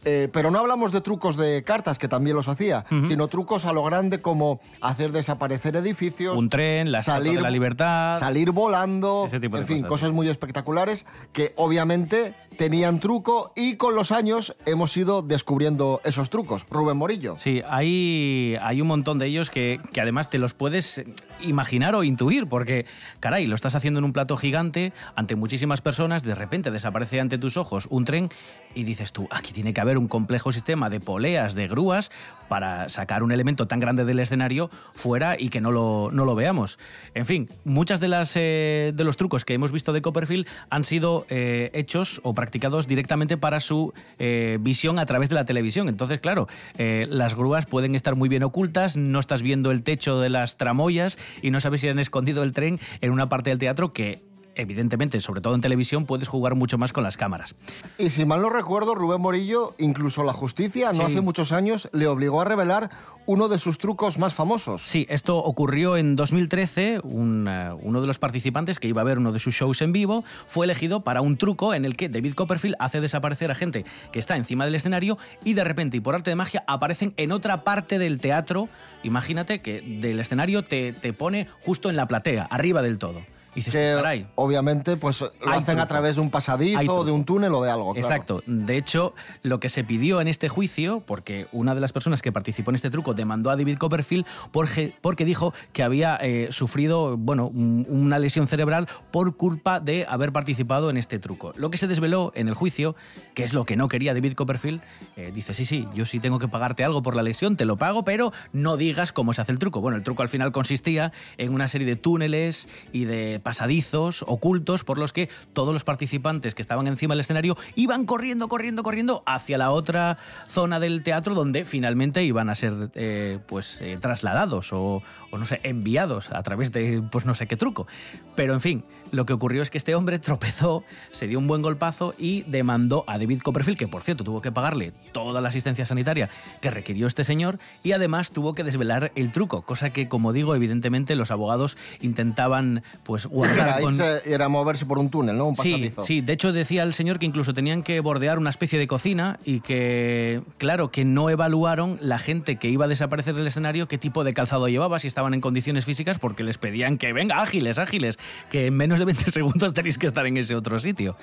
Eh, 0.05 0.29
pero 0.31 0.51
no 0.51 0.59
hablamos 0.59 0.91
de 0.91 1.01
trucos 1.01 1.35
de 1.35 1.63
cartas, 1.63 1.97
que 1.97 2.07
también 2.07 2.35
los 2.35 2.47
hacía, 2.47 2.85
sino 3.07 3.27
trucos 3.27 3.65
a 3.65 3.73
lo 3.73 3.83
grande 3.83 4.21
como 4.21 4.59
hacer 4.79 5.11
desaparecer 5.11 5.75
edificios, 5.75 6.37
Un 6.37 6.49
tren, 6.49 6.91
la 6.91 6.99
Estatua 6.99 7.31
de 7.33 7.41
la 7.41 7.49
Libertad. 7.49 8.19
salir 8.19 8.51
volando, 8.51 9.23
Ese 9.25 9.39
tipo 9.39 9.57
de 9.57 9.63
en 9.63 9.67
fin, 9.67 9.77
cosas. 9.77 9.89
cosas 9.89 10.11
muy 10.11 10.29
espectaculares 10.29 11.05
que 11.33 11.53
obviamente 11.55 12.35
tenían 12.55 12.99
truco 12.99 13.53
y 13.55 13.75
con 13.75 13.95
los 13.95 14.11
años 14.11 14.55
hemos 14.65 14.95
ido 14.97 15.21
descubriendo 15.21 16.01
esos 16.03 16.29
trucos. 16.29 16.65
Rubén 16.69 16.97
Morillo. 16.97 17.35
Sí, 17.37 17.61
hay, 17.67 18.55
hay 18.61 18.81
un 18.81 18.87
montón 18.87 19.19
de 19.19 19.27
ellos 19.27 19.49
que, 19.49 19.79
que 19.93 20.01
además 20.01 20.29
te 20.29 20.37
los 20.37 20.53
puedes 20.53 21.03
imaginar 21.41 21.95
o 21.95 22.03
intuir, 22.03 22.47
porque, 22.47 22.85
caray, 23.19 23.47
lo 23.47 23.55
estás 23.55 23.75
haciendo 23.75 23.99
en 23.99 24.05
un 24.05 24.13
plato 24.13 24.37
gigante, 24.37 24.93
ante 25.15 25.35
muchísimas 25.35 25.81
personas, 25.81 26.23
de 26.23 26.35
repente 26.35 26.71
desaparece 26.71 27.19
ante 27.19 27.37
tus 27.37 27.57
ojos 27.57 27.87
un 27.89 28.05
tren 28.05 28.29
y 28.73 28.83
dices 28.83 29.11
tú, 29.11 29.27
aquí 29.31 29.53
tiene 29.53 29.73
que 29.73 29.81
haber 29.81 29.97
un 29.97 30.07
complejo 30.07 30.51
sistema 30.51 30.89
de 30.89 30.99
poleas, 30.99 31.55
de 31.55 31.67
grúas, 31.67 32.11
para 32.47 32.89
sacar 32.89 33.23
un 33.23 33.31
elemento 33.31 33.67
tan 33.67 33.79
grande 33.79 34.05
del 34.05 34.19
escenario 34.19 34.69
fuera 34.91 35.35
y 35.39 35.49
que 35.49 35.61
no 35.61 35.71
lo, 35.71 36.09
no 36.11 36.25
lo 36.25 36.35
veamos. 36.35 36.79
En 37.13 37.25
fin, 37.25 37.49
muchas 37.63 37.99
de, 37.99 38.07
las, 38.07 38.33
eh, 38.35 38.91
de 38.95 39.03
los 39.03 39.17
trucos 39.17 39.45
que 39.45 39.53
hemos 39.53 39.71
visto 39.71 39.93
de 39.93 40.01
Copperfield 40.01 40.47
han 40.69 40.85
sido 40.85 41.25
eh, 41.29 41.71
hechos 41.73 42.21
o 42.23 42.33
practicados 42.33 42.87
directamente 42.87 43.37
para 43.37 43.59
su 43.59 43.93
eh, 44.19 44.57
visión 44.61 44.99
a 44.99 45.05
través 45.05 45.29
de 45.29 45.35
la 45.35 45.45
televisión. 45.45 45.89
Entonces, 45.89 46.19
claro, 46.19 46.47
las 46.77 47.35
grúas 47.35 47.65
pueden 47.65 47.95
estar 47.95 48.15
muy 48.15 48.29
bien 48.29 48.43
ocultas, 48.43 48.97
no 48.97 49.19
estás 49.19 49.41
viendo 49.41 49.71
el 49.71 49.83
techo 49.83 50.19
de 50.19 50.29
las 50.29 50.57
tramoyas 50.57 51.17
y 51.41 51.51
no 51.51 51.59
sabes 51.59 51.81
si 51.81 51.89
han 51.89 51.99
escondido 51.99 52.43
el 52.43 52.53
tren 52.53 52.79
en 53.01 53.11
una 53.11 53.29
parte 53.29 53.49
del 53.49 53.59
teatro 53.59 53.93
que 53.93 54.34
evidentemente, 54.55 55.19
sobre 55.21 55.41
todo 55.41 55.55
en 55.55 55.61
televisión, 55.61 56.05
puedes 56.05 56.27
jugar 56.27 56.55
mucho 56.55 56.77
más 56.77 56.93
con 56.93 57.03
las 57.03 57.17
cámaras. 57.17 57.55
Y 57.97 58.09
si 58.09 58.25
mal 58.25 58.41
no 58.41 58.49
recuerdo, 58.49 58.95
Rubén 58.95 59.21
Morillo, 59.21 59.75
incluso 59.77 60.23
la 60.23 60.33
justicia, 60.33 60.91
no 60.93 61.05
Sí. 61.05 61.11
hace 61.13 61.21
muchos 61.21 61.51
años, 61.51 61.89
le 61.93 62.07
obligó 62.07 62.41
a 62.41 62.45
revelar 62.45 62.89
uno 63.27 63.47
de 63.47 63.57
sus 63.57 63.79
trucos 63.79 64.19
más 64.19 64.35
famosos. 64.35 64.83
Sí, 64.83 65.07
esto 65.09 65.37
ocurrió 65.37 65.97
en 65.97 66.15
2013. 66.15 66.99
Un, 67.03 67.47
eh, 67.49 67.71
uno 67.81 67.99
de 68.01 68.05
los 68.05 68.19
participantes 68.19 68.79
que 68.79 68.87
iba 68.87 69.01
a 69.01 69.03
ver 69.03 69.17
uno 69.17 69.31
de 69.31 69.39
sus 69.39 69.55
shows 69.55 69.81
en 69.81 69.91
vivo 69.93 70.23
fue 70.45 70.67
elegido 70.67 70.99
para 71.03 71.21
un 71.21 71.35
truco 71.35 71.73
en 71.73 71.85
el 71.85 71.97
que 71.97 72.07
David 72.07 72.35
Copperfield 72.35 72.75
hace 72.77 73.01
desaparecer 73.01 73.49
a 73.49 73.55
gente 73.55 73.83
que 74.11 74.19
está 74.19 74.37
encima 74.37 74.65
del 74.65 74.75
escenario 74.75 75.17
y 75.43 75.53
de 75.53 75.63
repente 75.63 75.97
y 75.97 76.01
por 76.01 76.13
arte 76.13 76.29
de 76.29 76.35
magia 76.35 76.63
aparecen 76.67 77.15
en 77.17 77.31
otra 77.31 77.63
parte 77.63 77.97
del 77.97 78.19
teatro. 78.19 78.69
Imagínate 79.01 79.57
que 79.59 79.81
del 79.81 80.19
escenario 80.19 80.63
te, 80.63 80.93
te 80.93 81.11
pone 81.11 81.47
justo 81.61 81.89
en 81.89 81.95
la 81.95 82.07
platea, 82.07 82.43
arriba 82.43 82.83
del 82.83 82.99
todo. 82.99 83.21
Y 83.55 83.59
dices, 83.59 83.73
que 83.73 83.93
caray. 83.95 84.27
obviamente 84.35 84.97
pues 84.97 85.21
lo 85.21 85.29
hacen 85.49 85.79
a 85.79 85.87
través 85.87 86.15
de 86.17 86.21
un 86.21 86.29
pasadizo, 86.29 87.03
de 87.05 87.11
un 87.11 87.23
túnel 87.25 87.53
o 87.53 87.63
de 87.63 87.71
algo. 87.71 87.93
claro. 87.93 88.05
Exacto. 88.07 88.43
De 88.45 88.77
hecho, 88.77 89.13
lo 89.43 89.59
que 89.59 89.69
se 89.69 89.83
pidió 89.83 90.21
en 90.21 90.27
este 90.27 90.49
juicio, 90.49 91.01
porque 91.05 91.47
una 91.51 91.73
de 91.73 91.81
las 91.81 91.93
personas 91.93 92.21
que 92.21 92.31
participó 92.31 92.71
en 92.71 92.75
este 92.75 92.89
truco 92.89 93.13
demandó 93.13 93.49
a 93.49 93.55
David 93.55 93.77
Copperfield 93.77 94.25
porque, 94.51 94.93
porque 95.01 95.25
dijo 95.25 95.53
que 95.73 95.83
había 95.83 96.17
eh, 96.21 96.49
sufrido 96.51 97.17
bueno, 97.17 97.47
un- 97.47 97.85
una 97.89 98.19
lesión 98.19 98.47
cerebral 98.47 98.87
por 99.11 99.35
culpa 99.37 99.79
de 99.79 100.05
haber 100.07 100.31
participado 100.31 100.89
en 100.89 100.97
este 100.97 101.17
truco. 101.19 101.53
Lo 101.55 101.69
que 101.71 101.77
se 101.77 101.87
desveló 101.87 102.31
en 102.35 102.47
el 102.49 102.53
juicio, 102.55 102.95
que 103.33 103.43
es 103.43 103.53
lo 103.53 103.65
que 103.65 103.75
no 103.77 103.87
quería 103.87 104.13
David 104.13 104.33
Copperfield, 104.33 104.81
eh, 105.15 105.31
dice, 105.33 105.53
sí, 105.53 105.65
sí, 105.65 105.87
yo 105.95 106.05
sí 106.05 106.19
tengo 106.19 106.39
que 106.39 106.47
pagarte 106.47 106.83
algo 106.83 107.01
por 107.01 107.15
la 107.15 107.23
lesión, 107.23 107.55
te 107.55 107.65
lo 107.65 107.77
pago, 107.77 108.03
pero 108.03 108.33
no 108.51 108.75
digas 108.77 109.13
cómo 109.13 109.33
se 109.33 109.41
hace 109.41 109.53
el 109.53 109.59
truco. 109.59 109.79
Bueno, 109.81 109.97
el 109.97 110.03
truco 110.03 110.21
al 110.23 110.29
final 110.29 110.51
consistía 110.51 111.13
en 111.37 111.53
una 111.53 111.67
serie 111.67 111.87
de 111.87 111.95
túneles 111.95 112.67
y 112.91 113.05
de 113.05 113.39
pasadizos 113.45 114.25
ocultos 114.27 114.83
por 114.83 114.97
los 114.97 115.13
que 115.13 115.29
todos 115.53 115.71
los 115.71 115.83
participantes 115.83 116.55
que 116.55 116.63
estaban 116.63 116.87
encima 116.87 117.13
del 117.13 117.19
escenario 117.19 117.55
iban 117.75 118.07
corriendo, 118.07 118.47
corriendo, 118.47 118.81
corriendo 118.81 119.21
hacia 119.27 119.59
la 119.59 119.69
otra 119.69 120.17
zona 120.47 120.79
del 120.79 121.03
teatro 121.03 121.35
donde 121.35 121.63
finalmente 121.63 122.23
iban 122.23 122.49
a 122.49 122.55
ser 122.55 122.73
eh, 122.95 123.37
pues 123.45 123.81
eh, 123.81 123.99
trasladados 124.01 124.73
o, 124.73 125.03
o, 125.35 125.37
no 125.37 125.45
sé, 125.45 125.59
enviados 125.63 126.31
a 126.31 126.41
través 126.43 126.71
de 126.71 127.03
pues 127.11 127.25
no 127.25 127.35
sé 127.35 127.47
qué 127.47 127.57
truco. 127.57 127.87
Pero 128.35 128.53
en 128.53 128.61
fin, 128.61 128.83
lo 129.11 129.25
que 129.25 129.33
ocurrió 129.33 129.61
es 129.61 129.69
que 129.69 129.77
este 129.77 129.93
hombre 129.95 130.17
tropezó, 130.19 130.83
se 131.11 131.27
dio 131.27 131.37
un 131.39 131.47
buen 131.47 131.61
golpazo 131.61 132.13
y 132.17 132.43
demandó 132.43 133.03
a 133.07 133.17
David 133.19 133.41
Copperfield, 133.41 133.77
que 133.77 133.87
por 133.87 134.01
cierto 134.03 134.23
tuvo 134.23 134.41
que 134.41 134.51
pagarle 134.51 134.93
toda 135.11 135.41
la 135.41 135.49
asistencia 135.49 135.85
sanitaria 135.85 136.29
que 136.61 136.69
requirió 136.71 137.07
este 137.07 137.23
señor 137.23 137.59
y 137.83 137.91
además 137.91 138.31
tuvo 138.31 138.53
que 138.55 138.63
desvelar 138.63 139.11
el 139.15 139.31
truco, 139.31 139.61
cosa 139.63 139.91
que 139.91 140.07
como 140.09 140.33
digo, 140.33 140.55
evidentemente 140.55 141.15
los 141.15 141.31
abogados 141.31 141.77
intentaban 142.01 142.83
pues 143.03 143.25
guardar 143.27 143.67
Era, 143.67 143.79
con- 143.81 144.01
era 144.25 144.49
moverse 144.49 144.85
por 144.85 144.97
un 144.99 145.09
túnel, 145.09 145.37
¿no? 145.37 145.45
Un 145.47 145.55
Sí, 145.57 145.71
pasadizo. 145.71 146.01
sí, 146.03 146.21
de 146.21 146.33
hecho 146.33 146.51
decía 146.53 146.83
el 146.83 146.93
señor 146.93 147.19
que 147.19 147.25
incluso 147.25 147.53
tenían 147.53 147.83
que 147.83 147.99
bordear 147.99 148.37
una 148.39 148.49
especie 148.49 148.79
de 148.79 148.87
cocina 148.87 149.39
y 149.45 149.59
que, 149.61 150.41
claro, 150.57 150.91
que 150.91 151.05
no 151.05 151.29
evaluaron 151.29 151.97
la 152.01 152.19
gente 152.19 152.55
que 152.57 152.69
iba 152.69 152.85
a 152.85 152.87
desaparecer 152.87 153.35
del 153.35 153.47
escenario 153.47 153.87
qué 153.87 153.97
tipo 153.97 154.23
de 154.23 154.33
calzado 154.33 154.67
llevaba, 154.67 154.99
si 154.99 155.07
estaban 155.25 155.33
en 155.33 155.41
condiciones 155.41 155.85
físicas, 155.85 156.19
porque 156.19 156.43
les 156.43 156.57
pedían 156.59 156.97
que 156.99 157.11
venga, 157.11 157.41
ágiles, 157.41 157.79
ágiles, 157.79 158.19
que 158.51 158.67
en 158.67 158.75
menos 158.77 158.99
de 158.99 159.05
20 159.05 159.23
segundos 159.31 159.73
tenéis 159.73 159.97
que 159.97 160.05
estar 160.05 160.25
en 160.27 160.37
ese 160.37 160.55
otro 160.55 160.77
sitio. 160.79 161.17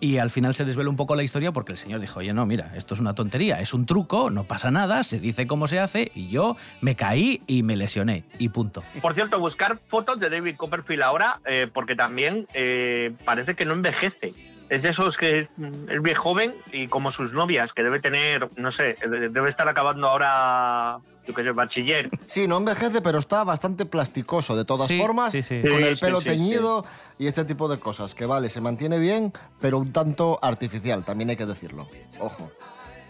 Y 0.00 0.18
al 0.18 0.30
final 0.30 0.54
se 0.54 0.64
desveló 0.66 0.90
un 0.90 0.96
poco 0.96 1.14
la 1.14 1.22
historia 1.22 1.52
porque 1.52 1.72
el 1.72 1.78
señor 1.78 2.00
dijo, 2.00 2.18
oye, 2.18 2.32
no, 2.34 2.44
mira, 2.44 2.72
esto 2.76 2.92
es 2.94 3.00
una 3.00 3.14
tontería, 3.14 3.60
es 3.60 3.72
un 3.72 3.86
truco, 3.86 4.28
no 4.30 4.44
pasa 4.44 4.70
nada, 4.70 5.02
se 5.04 5.20
dice 5.20 5.46
cómo 5.46 5.68
se 5.68 5.78
hace 5.78 6.10
y 6.14 6.28
yo 6.28 6.56
me 6.82 6.96
caí 6.96 7.40
y 7.46 7.62
me 7.62 7.76
lesioné 7.76 8.24
y 8.38 8.48
punto. 8.50 8.82
Por 9.00 9.14
cierto, 9.14 9.38
buscar 9.38 9.78
fotos 9.86 10.18
de 10.20 10.28
David 10.28 10.56
Copperfield 10.56 11.02
ahora, 11.02 11.40
eh, 11.46 11.68
porque 11.72 11.94
también 11.96 12.46
eh, 12.52 13.14
parece 13.24 13.54
que 13.54 13.64
no 13.64 13.72
envejece. 13.74 14.32
Es 14.68 14.82
de 14.82 14.88
esos 14.90 15.16
que 15.16 15.38
es, 15.38 15.48
es 15.88 16.02
bien 16.02 16.16
joven 16.16 16.52
y 16.72 16.88
como 16.88 17.10
sus 17.12 17.32
novias, 17.32 17.72
que 17.72 17.82
debe 17.84 18.00
tener, 18.00 18.48
no 18.56 18.72
sé, 18.72 18.96
de- 19.08 19.28
debe 19.30 19.48
estar 19.48 19.66
acabando 19.68 20.08
ahora, 20.08 20.98
yo 21.26 21.34
qué 21.34 21.42
sé, 21.42 21.50
bachiller. 21.52 22.10
Sí, 22.26 22.46
no 22.46 22.58
envejece, 22.58 23.00
pero 23.02 23.18
está 23.18 23.44
bastante 23.44 23.84
plasticoso 23.86 24.56
de 24.56 24.64
todas 24.64 24.88
Sí, 24.88 24.98
formas, 24.98 25.32
sí, 25.32 25.42
sí. 25.42 25.60
con 25.62 25.78
Sí, 25.78 25.82
el 25.84 25.96
sí, 25.96 26.00
pelo 26.00 26.20
sí, 26.20 26.28
teñido 26.28 26.84
y 27.18 27.26
este 27.26 27.44
tipo 27.44 27.68
de 27.68 27.78
cosas, 27.78 28.14
que 28.14 28.26
vale, 28.26 28.48
se 28.50 28.60
mantiene 28.60 28.98
bien, 28.98 29.32
pero 29.60 29.78
un 29.78 29.92
tanto 29.92 30.38
artificial, 30.42 31.04
también 31.04 31.30
hay 31.30 31.36
que 31.36 31.46
decirlo. 31.46 31.88
Ojo. 32.20 32.50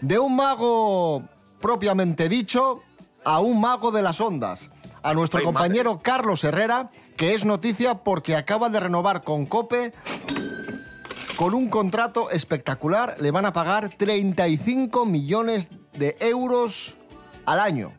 De 0.01 0.19
un 0.19 0.35
mago 0.35 1.23
propiamente 1.61 2.29
dicho 2.29 2.81
a 3.23 3.39
un 3.39 3.59
mago 3.59 3.91
de 3.91 4.01
las 4.01 4.21
ondas, 4.21 4.71
a 5.03 5.13
nuestro 5.13 5.39
Ay, 5.39 5.45
compañero 5.45 5.99
Carlos 6.01 6.43
Herrera, 6.43 6.91
que 7.15 7.33
es 7.33 7.45
noticia 7.45 7.95
porque 8.03 8.35
acaba 8.35 8.69
de 8.69 8.79
renovar 8.79 9.23
con 9.23 9.45
Cope 9.45 9.93
con 11.35 11.53
un 11.53 11.69
contrato 11.69 12.31
espectacular, 12.31 13.15
le 13.19 13.29
van 13.29 13.45
a 13.45 13.53
pagar 13.53 13.89
35 13.95 15.05
millones 15.05 15.69
de 15.93 16.15
euros 16.19 16.97
al 17.45 17.59
año. 17.59 17.93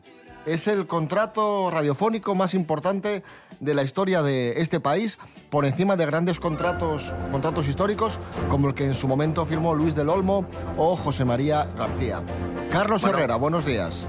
Es 0.45 0.67
el 0.67 0.87
contrato 0.87 1.69
radiofónico 1.71 2.33
más 2.33 2.53
importante 2.53 3.23
de 3.59 3.73
la 3.73 3.83
historia 3.83 4.23
de 4.23 4.61
este 4.61 4.79
país, 4.79 5.19
por 5.49 5.65
encima 5.65 5.95
de 5.95 6.05
grandes 6.05 6.39
contratos, 6.39 7.13
contratos 7.31 7.67
históricos 7.67 8.19
como 8.49 8.69
el 8.69 8.73
que 8.73 8.85
en 8.85 8.93
su 8.93 9.07
momento 9.07 9.45
firmó 9.45 9.75
Luis 9.75 9.95
del 9.95 10.09
Olmo 10.09 10.45
o 10.77 10.95
José 10.95 11.25
María 11.25 11.65
García. 11.77 12.21
Carlos 12.71 13.03
Herrera, 13.03 13.35
buenos 13.35 13.65
días. 13.65 14.07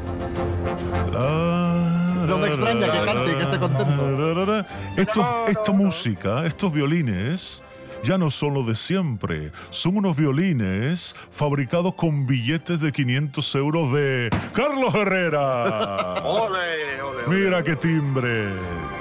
No 2.27 2.39
me 2.39 2.49
extraña 2.49 2.93
que 2.93 3.05
cante 3.05 3.33
y 3.33 3.35
que 3.35 3.43
esté 3.43 3.59
contento. 3.59 4.65
Esto, 4.97 5.45
esta 5.49 5.73
música, 5.73 6.47
estos 6.47 6.73
violines, 6.73 7.63
ya 8.02 8.19
no 8.19 8.30
son 8.30 8.54
los 8.54 8.66
de 8.66 8.75
siempre. 8.75 9.52
Son 9.71 9.97
unos 9.97 10.16
violines 10.16 11.14
fabricados 11.30 11.95
con 11.95 12.26
billetes 12.26 12.80
de 12.80 12.92
500 12.92 13.54
euros 13.54 13.92
de 13.92 14.30
Carlos 14.52 14.95
Herrera. 14.95 16.14
¡Ole, 16.25 17.02
ole, 17.02 17.23
ole! 17.26 17.37
Mira 17.45 17.62
qué 17.62 17.76
timbre. 17.76 18.49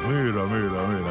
Mira, 0.07 0.43
mira, 0.45 0.87
mira. 0.87 1.08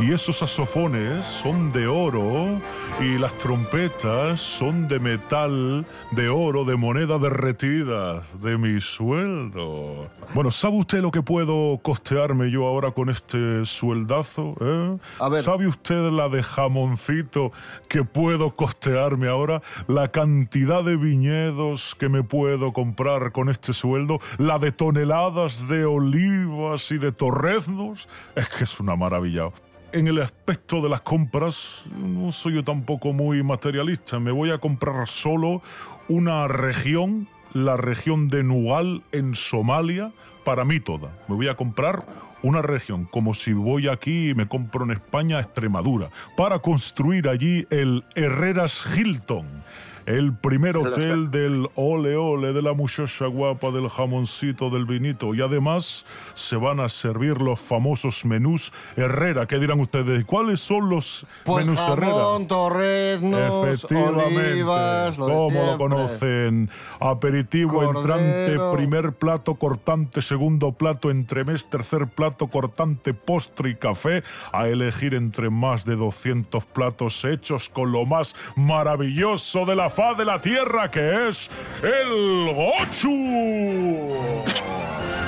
Y 0.00 0.12
esos 0.12 0.38
saxofones 0.38 1.24
son 1.26 1.72
de 1.72 1.88
oro 1.88 2.60
y 3.00 3.18
las 3.18 3.36
trompetas 3.36 4.40
son 4.40 4.86
de 4.86 5.00
metal, 5.00 5.84
de 6.12 6.28
oro, 6.28 6.64
de 6.64 6.76
moneda 6.76 7.18
derretida, 7.18 8.22
de 8.40 8.56
mi 8.58 8.80
sueldo. 8.80 10.08
Bueno, 10.34 10.52
¿sabe 10.52 10.76
usted 10.76 11.02
lo 11.02 11.10
que 11.10 11.22
puedo 11.22 11.80
costearme 11.82 12.48
yo 12.48 12.68
ahora 12.68 12.92
con 12.92 13.08
este 13.10 13.66
sueldazo? 13.66 14.54
eh? 14.60 14.98
A 15.18 15.28
ver. 15.28 15.42
¿Sabe 15.42 15.66
usted 15.66 16.12
la 16.12 16.28
de 16.28 16.44
jamoncito 16.44 17.50
que 17.88 18.04
puedo 18.04 18.54
costearme 18.54 19.26
ahora? 19.26 19.62
La 19.88 20.12
cantidad 20.12 20.84
de 20.84 20.96
viñedos 20.96 21.96
que 21.96 22.08
me 22.08 22.22
puedo 22.22 22.72
comprar 22.72 23.32
con 23.32 23.48
este 23.48 23.72
sueldo, 23.72 24.20
la 24.38 24.60
de 24.60 24.70
toneladas 24.70 25.66
de 25.68 25.84
olivas 25.86 26.92
y 26.92 26.98
de 26.98 27.10
torreznos. 27.10 28.08
Es 28.36 28.48
que 28.48 28.62
es 28.62 28.78
una 28.78 28.94
maravilla. 28.94 29.50
En 29.90 30.06
el 30.06 30.20
aspecto 30.20 30.82
de 30.82 30.90
las 30.90 31.00
compras, 31.00 31.86
no 31.96 32.30
soy 32.30 32.56
yo 32.56 32.64
tampoco 32.64 33.14
muy 33.14 33.42
materialista. 33.42 34.18
Me 34.18 34.30
voy 34.30 34.50
a 34.50 34.58
comprar 34.58 35.08
solo 35.08 35.62
una 36.08 36.46
región, 36.46 37.26
la 37.54 37.78
región 37.78 38.28
de 38.28 38.42
Nugal 38.44 39.02
en 39.12 39.34
Somalia, 39.34 40.12
para 40.44 40.66
mí 40.66 40.78
toda. 40.78 41.10
Me 41.26 41.36
voy 41.36 41.48
a 41.48 41.56
comprar 41.56 42.04
una 42.42 42.60
región, 42.60 43.06
como 43.06 43.32
si 43.32 43.54
voy 43.54 43.88
aquí 43.88 44.28
y 44.28 44.34
me 44.34 44.46
compro 44.46 44.84
en 44.84 44.90
España 44.90 45.40
Extremadura, 45.40 46.10
para 46.36 46.58
construir 46.58 47.26
allí 47.26 47.66
el 47.70 48.04
Herreras 48.14 48.94
Hilton. 48.94 49.64
El 50.08 50.34
primer 50.34 50.74
hotel 50.78 51.30
del 51.30 51.68
ole 51.74 52.16
ole, 52.16 52.54
de 52.54 52.62
la 52.62 52.72
muchacha 52.72 53.26
guapa, 53.26 53.70
del 53.70 53.90
jamoncito, 53.90 54.70
del 54.70 54.86
vinito. 54.86 55.34
Y 55.34 55.42
además 55.42 56.06
se 56.32 56.56
van 56.56 56.80
a 56.80 56.88
servir 56.88 57.42
los 57.42 57.60
famosos 57.60 58.24
menús 58.24 58.72
Herrera. 58.96 59.46
¿Qué 59.46 59.58
dirán 59.58 59.80
ustedes? 59.80 60.24
¿Cuáles 60.24 60.60
son 60.60 60.88
los 60.88 61.26
Pues 61.44 61.66
menús 61.66 61.78
Herrera? 61.78 62.12
jamón, 62.14 62.48
torreznos, 62.48 63.68
Efectivamente. 63.68 64.52
olivas, 64.52 65.18
lo 65.18 65.26
¿Cómo 65.26 65.62
lo 65.72 65.76
conocen? 65.76 66.70
Aperitivo, 67.00 67.74
Cordero. 67.74 67.98
entrante, 68.16 68.58
primer 68.78 69.12
plato, 69.12 69.56
cortante, 69.56 70.22
segundo 70.22 70.72
plato, 70.72 71.10
entremés, 71.10 71.68
tercer 71.68 72.06
plato, 72.06 72.46
cortante, 72.46 73.12
postre 73.12 73.72
y 73.72 73.74
café. 73.74 74.22
A 74.52 74.68
elegir 74.68 75.14
entre 75.14 75.50
más 75.50 75.84
de 75.84 75.96
200 75.96 76.64
platos 76.64 77.26
hechos 77.26 77.68
con 77.68 77.92
lo 77.92 78.06
más 78.06 78.34
maravilloso 78.56 79.66
de 79.66 79.76
la 79.76 79.90
faz 79.98 80.16
de 80.16 80.24
la 80.24 80.40
tierra, 80.40 80.88
que 80.88 81.28
es 81.28 81.50
el 81.82 82.54
gochu. 82.54 84.14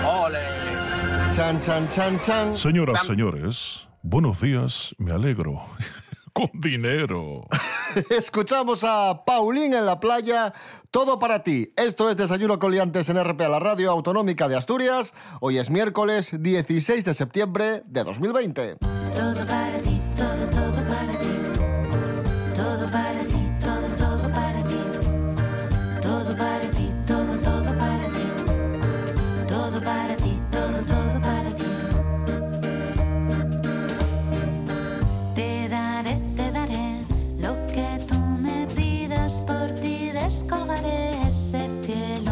¡Ole! 0.06 0.38
Chan, 1.32 1.60
chan, 1.60 1.88
chan, 1.88 2.20
chan. 2.20 2.54
Señoras, 2.54 3.04
señores, 3.04 3.88
buenos 4.02 4.40
días, 4.40 4.94
me 4.96 5.10
alegro. 5.10 5.60
con 6.32 6.48
dinero. 6.54 7.48
Escuchamos 8.10 8.84
a 8.84 9.24
Paulín 9.26 9.74
en 9.74 9.86
la 9.86 9.98
playa. 9.98 10.54
Todo 10.92 11.18
para 11.18 11.42
ti. 11.42 11.72
Esto 11.76 12.08
es 12.08 12.16
Desayuno 12.16 12.60
con 12.60 12.70
Liantes 12.70 13.08
en 13.08 13.22
RPA, 13.22 13.48
la 13.48 13.58
radio 13.58 13.90
autonómica 13.90 14.46
de 14.46 14.56
Asturias. 14.56 15.14
Hoy 15.40 15.58
es 15.58 15.68
miércoles 15.68 16.40
16 16.40 17.04
de 17.04 17.14
septiembre 17.14 17.82
de 17.86 18.04
2020. 18.04 18.99
Ese 40.76 41.68
cielo 41.84 42.29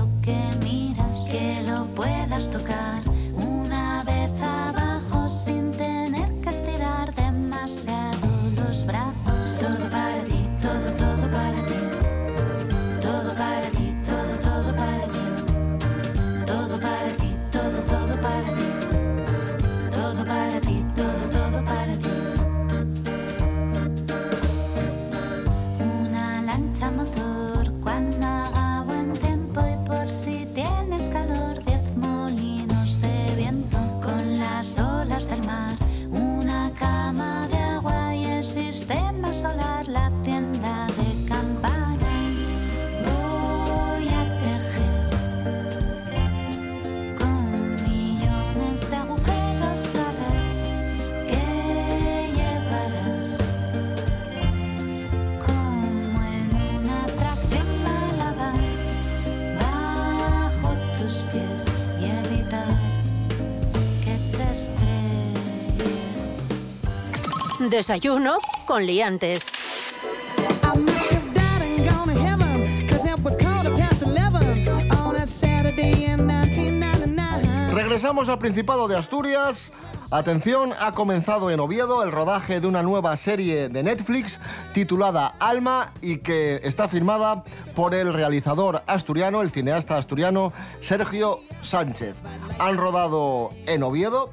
Saturday 75.27 76.07
in 76.07 76.27
1999. 76.27 77.75
Regresamos 77.75 78.31
al 78.31 78.39
Principado 78.39 78.89
de 78.89 78.97
Asturias. 78.97 79.73
Atención, 80.11 80.73
ha 80.81 80.95
comenzado 80.95 81.51
en 81.51 81.61
Oviedo 81.61 82.03
el 82.03 82.11
rodaje 82.11 82.61
de 82.61 82.67
una 82.67 82.83
nueva 82.83 83.15
serie 83.19 83.69
de 83.69 83.83
Netflix 83.83 84.41
titulada 84.73 85.35
Alma 85.39 85.93
y 86.01 86.19
que 86.19 86.61
está 86.65 86.89
firmada 86.89 87.45
por 87.75 87.95
el 87.95 88.15
realizador 88.15 88.83
asturiano, 88.87 89.43
el 89.43 89.51
cineasta 89.51 89.99
asturiano 89.99 90.55
Sergio 90.81 91.41
Sánchez. 91.61 92.17
Han 92.59 92.79
rodado 92.79 93.51
en 93.67 93.83
Oviedo 93.83 94.33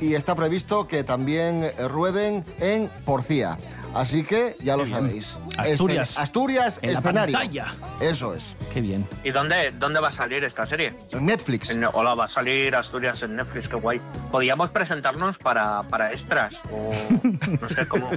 y 0.00 0.14
está 0.14 0.34
previsto 0.34 0.86
que 0.88 1.04
también 1.04 1.62
eh, 1.64 1.88
rueden 1.88 2.44
en 2.58 2.90
Porcía. 3.04 3.56
Así 3.94 4.24
que 4.24 4.56
ya 4.60 4.76
lo 4.76 4.84
sabéis. 4.86 5.38
Asturias. 5.56 6.10
Este- 6.10 6.22
Asturias, 6.22 6.80
En 6.82 6.92
la 6.94 6.98
escenario. 6.98 7.38
pantalla. 7.38 7.66
Eso 8.00 8.34
es. 8.34 8.56
Qué 8.72 8.80
bien. 8.80 9.06
¿Y 9.22 9.30
dónde, 9.30 9.70
dónde 9.70 10.00
va 10.00 10.08
a 10.08 10.12
salir 10.12 10.42
esta 10.42 10.66
serie? 10.66 10.96
En 11.12 11.26
Netflix. 11.26 11.70
En- 11.70 11.84
hola, 11.84 12.14
va 12.16 12.24
a 12.24 12.28
salir 12.28 12.74
Asturias 12.74 13.22
en 13.22 13.36
Netflix, 13.36 13.68
qué 13.68 13.76
guay. 13.76 14.00
Podríamos 14.32 14.70
presentarnos 14.70 15.38
para, 15.38 15.84
para 15.84 16.10
extras 16.10 16.56
o 16.72 16.90
no 17.22 17.68
sé 17.68 17.86
cómo. 17.86 18.10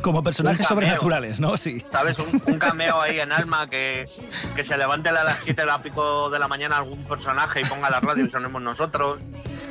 Como 0.00 0.22
personajes 0.22 0.66
sobrenaturales, 0.66 1.38
¿no? 1.38 1.54
Sí. 1.58 1.84
¿Sabes? 1.92 2.16
Un, 2.18 2.42
un 2.46 2.58
cameo 2.58 3.02
ahí 3.02 3.20
en 3.20 3.30
Alma 3.30 3.68
que, 3.68 4.06
que 4.56 4.64
se 4.64 4.74
levante 4.78 5.10
a 5.10 5.12
las 5.12 5.34
7 5.44 5.60
de 5.60 5.66
la 5.66 5.80
pico 5.80 6.30
de 6.30 6.38
la 6.38 6.48
mañana 6.48 6.78
algún 6.78 7.04
personaje 7.04 7.60
y 7.60 7.64
ponga 7.64 7.90
la 7.90 8.00
radio 8.00 8.24
y 8.24 8.30
sonemos 8.30 8.62
nosotros 8.62 9.20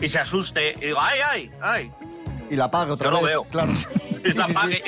y 0.01 0.09
se 0.09 0.19
asuste 0.19 0.73
y 0.77 0.85
digo, 0.87 0.99
¡ay, 0.99 1.19
ay, 1.29 1.49
ay! 1.61 1.91
Y 2.49 2.55
la 2.55 2.69
paga 2.71 2.93
otra 2.93 3.05
Yo 3.07 3.11
lo 3.11 3.17
vez. 3.17 3.27
veo. 3.27 3.43
Claro. 3.45 3.71
Y 4.19 4.33
sí. 4.33 4.39
apague. 4.41 4.83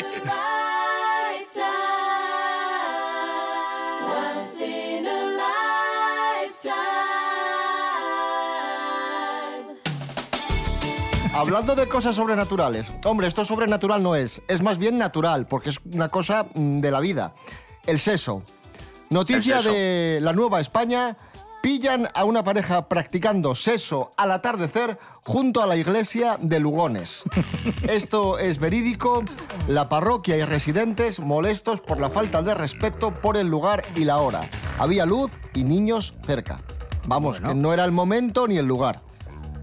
Hablando 11.34 11.76
de 11.76 11.88
cosas 11.88 12.16
sobrenaturales. 12.16 12.92
Hombre, 13.06 13.28
esto 13.28 13.46
sobrenatural 13.46 14.04
no 14.04 14.16
es. 14.16 14.42
Es 14.50 14.62
más 14.62 14.78
bien 14.78 14.98
natural, 14.98 15.48
porque 15.48 15.70
es 15.70 15.80
una 15.92 16.10
cosa 16.10 16.46
mm, 16.54 16.80
de 16.80 16.92
la 16.92 17.00
vida. 17.00 17.34
El 17.86 18.00
seso. 18.00 18.44
Noticia 19.10 19.58
El 19.58 19.64
seso. 19.64 19.74
de 19.74 20.20
la 20.22 20.34
Nueva 20.34 20.60
España. 20.60 21.16
Pillan 21.62 22.08
a 22.16 22.24
una 22.24 22.44
pareja 22.44 22.88
practicando 22.88 23.54
seso 23.54 24.10
al 24.18 24.32
atardecer 24.32 24.98
junto 25.24 25.62
a 25.62 25.68
la 25.68 25.76
iglesia 25.76 26.38
de 26.42 26.60
Lugones. 26.60 27.24
Esto 27.84 28.40
es 28.40 28.58
verídico. 28.58 29.24
La 29.68 29.88
parroquia 29.88 30.38
y 30.38 30.44
residentes 30.44 31.20
molestos 31.20 31.82
por 31.82 32.00
la 32.00 32.10
falta 32.10 32.42
de 32.42 32.56
respeto 32.56 33.14
por 33.14 33.38
el 33.38 33.48
lugar 33.48 33.84
y 33.96 34.06
la 34.06 34.18
hora. 34.18 34.50
Había 34.80 35.06
luz 35.06 35.38
y 35.54 35.64
niños 35.64 36.14
cerca. 36.24 36.58
Vamos, 37.08 37.40
Bueno. 37.40 37.50
que 37.50 37.62
no 37.62 37.74
era 37.74 37.86
el 37.86 37.92
momento 37.92 38.48
ni 38.48 38.58
el 38.58 38.66
lugar. 38.66 39.02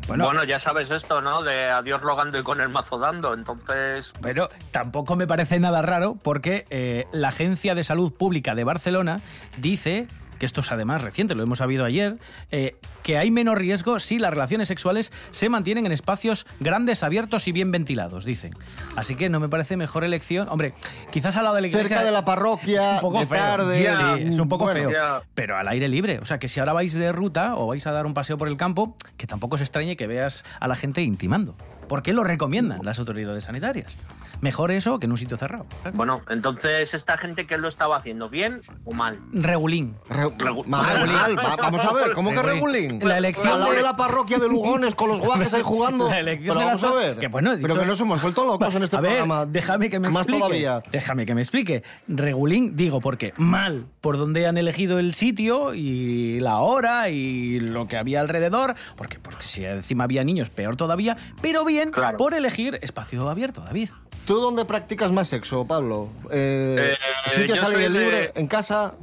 Bueno, 0.06 0.24
Bueno, 0.24 0.44
ya 0.44 0.58
sabes 0.60 0.90
esto, 0.90 1.20
¿no? 1.20 1.42
De 1.42 1.64
adiós 1.68 2.00
rogando 2.00 2.38
y 2.38 2.44
con 2.44 2.60
el 2.60 2.68
mazo 2.68 2.98
dando. 2.98 3.34
Entonces, 3.34 4.12
Pero 4.22 4.48
tampoco 4.70 5.16
me 5.16 5.26
parece 5.26 5.58
nada 5.58 5.82
raro 5.82 6.16
porque 6.22 6.64
eh, 6.70 7.06
la 7.12 7.28
Agencia 7.28 7.74
de 7.74 7.82
Salud 7.84 8.12
Pública 8.14 8.54
de 8.54 8.64
Barcelona 8.64 9.20
dice, 9.58 10.06
que 10.38 10.46
esto 10.46 10.60
es 10.60 10.72
además 10.72 11.02
reciente, 11.02 11.34
lo 11.34 11.42
hemos 11.42 11.58
sabido 11.58 11.84
ayer, 11.84 12.18
eh, 12.50 12.76
que 13.02 13.18
hay 13.18 13.30
menos 13.30 13.56
riesgo 13.56 13.98
si 13.98 14.18
las 14.18 14.30
relaciones 14.30 14.68
sexuales 14.68 15.12
se 15.30 15.48
mantienen 15.48 15.86
en 15.86 15.92
espacios 15.92 16.46
grandes, 16.60 17.02
abiertos 17.02 17.48
y 17.48 17.52
bien 17.52 17.70
ventilados, 17.70 18.24
dicen. 18.24 18.54
Así 18.96 19.14
que 19.14 19.28
no 19.28 19.40
me 19.40 19.48
parece 19.48 19.76
mejor 19.76 20.04
elección. 20.04 20.48
Hombre, 20.48 20.74
quizás 21.10 21.36
al 21.36 21.44
lado 21.44 21.56
de 21.56 21.62
la 21.62 21.66
iglesia... 21.68 21.88
Cerca 21.88 22.04
de 22.04 22.12
la 22.12 22.24
parroquia, 22.24 22.96
es 22.96 23.02
un 23.02 23.08
poco 23.08 23.20
de 23.20 23.26
feo. 23.26 23.38
tarde. 23.38 23.96
Sí, 23.96 24.28
es 24.28 24.38
un 24.38 24.48
poco 24.48 24.64
Bueno, 24.64 24.90
feo. 24.90 25.22
Pero 25.34 25.56
al 25.56 25.68
aire 25.68 25.88
libre. 25.88 26.18
O 26.20 26.24
sea, 26.24 26.38
que 26.38 26.48
si 26.48 26.60
ahora 26.60 26.72
vais 26.72 26.94
de 26.94 27.12
ruta 27.12 27.56
o 27.56 27.66
vais 27.66 27.86
a 27.86 27.92
dar 27.92 28.06
un 28.06 28.14
paseo 28.14 28.36
por 28.36 28.48
el 28.48 28.56
campo, 28.56 28.96
que 29.16 29.26
tampoco 29.26 29.56
se 29.56 29.64
extrañe 29.64 29.96
que 29.96 30.06
veas 30.06 30.44
a 30.60 30.68
la 30.68 30.76
gente 30.76 31.02
intimando. 31.02 31.56
¿Por 31.88 32.02
qué 32.02 32.12
lo 32.12 32.22
recomiendan 32.22 32.84
las 32.84 32.98
autoridades 32.98 33.44
sanitarias? 33.44 33.96
Mejor 34.40 34.70
eso 34.70 34.98
que 34.98 35.06
en 35.06 35.12
un 35.12 35.18
sitio 35.18 35.36
cerrado. 35.36 35.66
bueno, 35.94 36.20
entonces 36.30 36.94
esta 36.94 37.16
gente 37.18 37.46
que 37.46 37.58
lo 37.58 37.68
estaba 37.68 37.96
haciendo, 37.96 38.28
¿bien 38.28 38.60
o 38.84 38.92
mal? 38.92 39.18
Regulín. 39.32 39.96
Re- 40.08 40.26
Regu- 40.26 40.64
mal, 40.66 40.96
Regulín. 40.98 41.14
mal. 41.14 41.38
Va- 41.38 41.56
vamos 41.56 41.84
a 41.84 41.92
ver, 41.92 42.12
¿cómo 42.12 42.30
que 42.30 42.42
Regulín. 42.42 43.00
La 43.06 43.18
elección 43.18 43.48
Al 43.48 43.60
lado 43.60 43.72
de- 43.72 43.78
de 43.78 43.82
la 43.82 43.96
parroquia 43.96 44.38
de 44.38 44.48
Lugones 44.48 44.94
con 44.94 45.08
los 45.08 45.20
guajes 45.20 45.52
ahí 45.54 45.62
jugando. 45.62 46.08
La 46.08 46.20
elección 46.20 46.56
Pero 46.56 46.60
de 46.60 46.64
vamos 46.66 46.82
la- 46.82 46.88
a 46.88 46.92
ver. 46.94 47.18
que, 47.18 47.28
bueno, 47.28 47.52
he 47.52 47.56
Pero 47.58 47.74
dicho- 47.74 47.80
que 47.80 47.86
nos 47.88 48.00
hemos 48.00 48.22
vuelto 48.22 48.44
locos 48.44 48.74
en 48.74 48.82
este 48.82 48.96
a 48.96 49.00
ver, 49.00 49.10
programa. 49.18 49.46
déjame 49.46 49.90
que 49.90 49.98
me 49.98 50.08
Más 50.08 50.22
explique. 50.22 50.38
todavía. 50.40 50.82
Déjame 50.90 51.26
que 51.26 51.34
me 51.34 51.40
explique. 51.42 51.82
Regulín, 52.06 52.76
digo, 52.76 53.00
porque 53.00 53.32
mal 53.36 53.86
por 54.00 54.16
donde 54.18 54.46
han 54.46 54.56
elegido 54.56 54.98
el 54.98 55.14
sitio 55.14 55.74
y 55.74 56.40
la 56.40 56.58
hora 56.58 57.08
y 57.10 57.60
lo 57.60 57.86
que 57.88 57.96
había 57.96 58.20
alrededor, 58.20 58.74
porque, 58.96 59.18
porque 59.18 59.42
si 59.44 59.64
encima 59.64 60.04
había 60.04 60.22
niños, 60.24 60.50
peor 60.50 60.76
todavía, 60.76 61.16
pero 61.42 61.64
bien 61.64 61.90
Claro. 61.90 62.16
por 62.16 62.34
elegir 62.34 62.78
espacio 62.82 63.28
abierto, 63.28 63.62
David. 63.62 63.90
¿Tú 64.28 64.38
dónde 64.40 64.66
practicas 64.66 65.10
más 65.10 65.26
sexo, 65.28 65.66
Pablo? 65.66 66.10
Eh, 66.30 66.94
Eh, 67.26 67.30
¿Sitios 67.30 67.62
al 67.62 67.72
aire 67.76 67.88
de- 67.88 67.98
libre? 67.98 68.32
¿En 68.34 68.46
casa? 68.46 68.94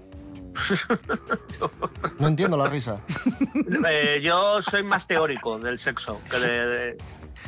No 2.20 2.28
entiendo 2.28 2.56
la 2.58 2.68
risa. 2.68 3.02
Eh, 3.90 4.22
yo 4.22 4.62
soy 4.62 4.84
más 4.84 5.08
teórico 5.08 5.58
del 5.58 5.80
sexo. 5.80 6.22
Que 6.30 6.38
de, 6.38 6.50
de- 6.68 6.98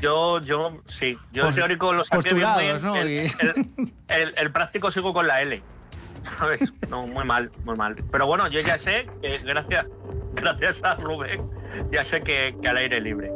yo, 0.01 0.39
yo, 0.41 0.81
sí. 0.87 1.15
Yo 1.31 1.47
el 1.49 1.53
teórico 1.53 1.93
lo 1.93 2.03
saqué 2.03 2.33
bien, 2.33 2.81
¿no? 2.81 2.95
El, 2.95 3.09
Y- 3.11 3.17
el- 3.19 3.91
el- 4.07 4.33
el 4.35 4.51
práctico 4.51 4.89
sigo 4.91 5.13
con 5.13 5.27
la 5.27 5.43
L. 5.43 5.61
¿Sabes? 6.39 6.73
No, 6.89 7.05
muy 7.05 7.25
mal, 7.25 7.51
muy 7.63 7.75
mal. 7.75 7.95
Pero 8.11 8.25
bueno, 8.25 8.47
yo 8.47 8.59
ya 8.59 8.79
sé 8.79 9.07
que 9.21 9.37
gracias, 9.43 9.85
gracias 10.33 10.83
a 10.83 10.95
Rubén, 10.95 11.47
ya 11.91 12.03
sé 12.03 12.21
que, 12.23 12.55
que 12.59 12.67
al 12.67 12.77
aire 12.77 12.99
libre. 13.01 13.31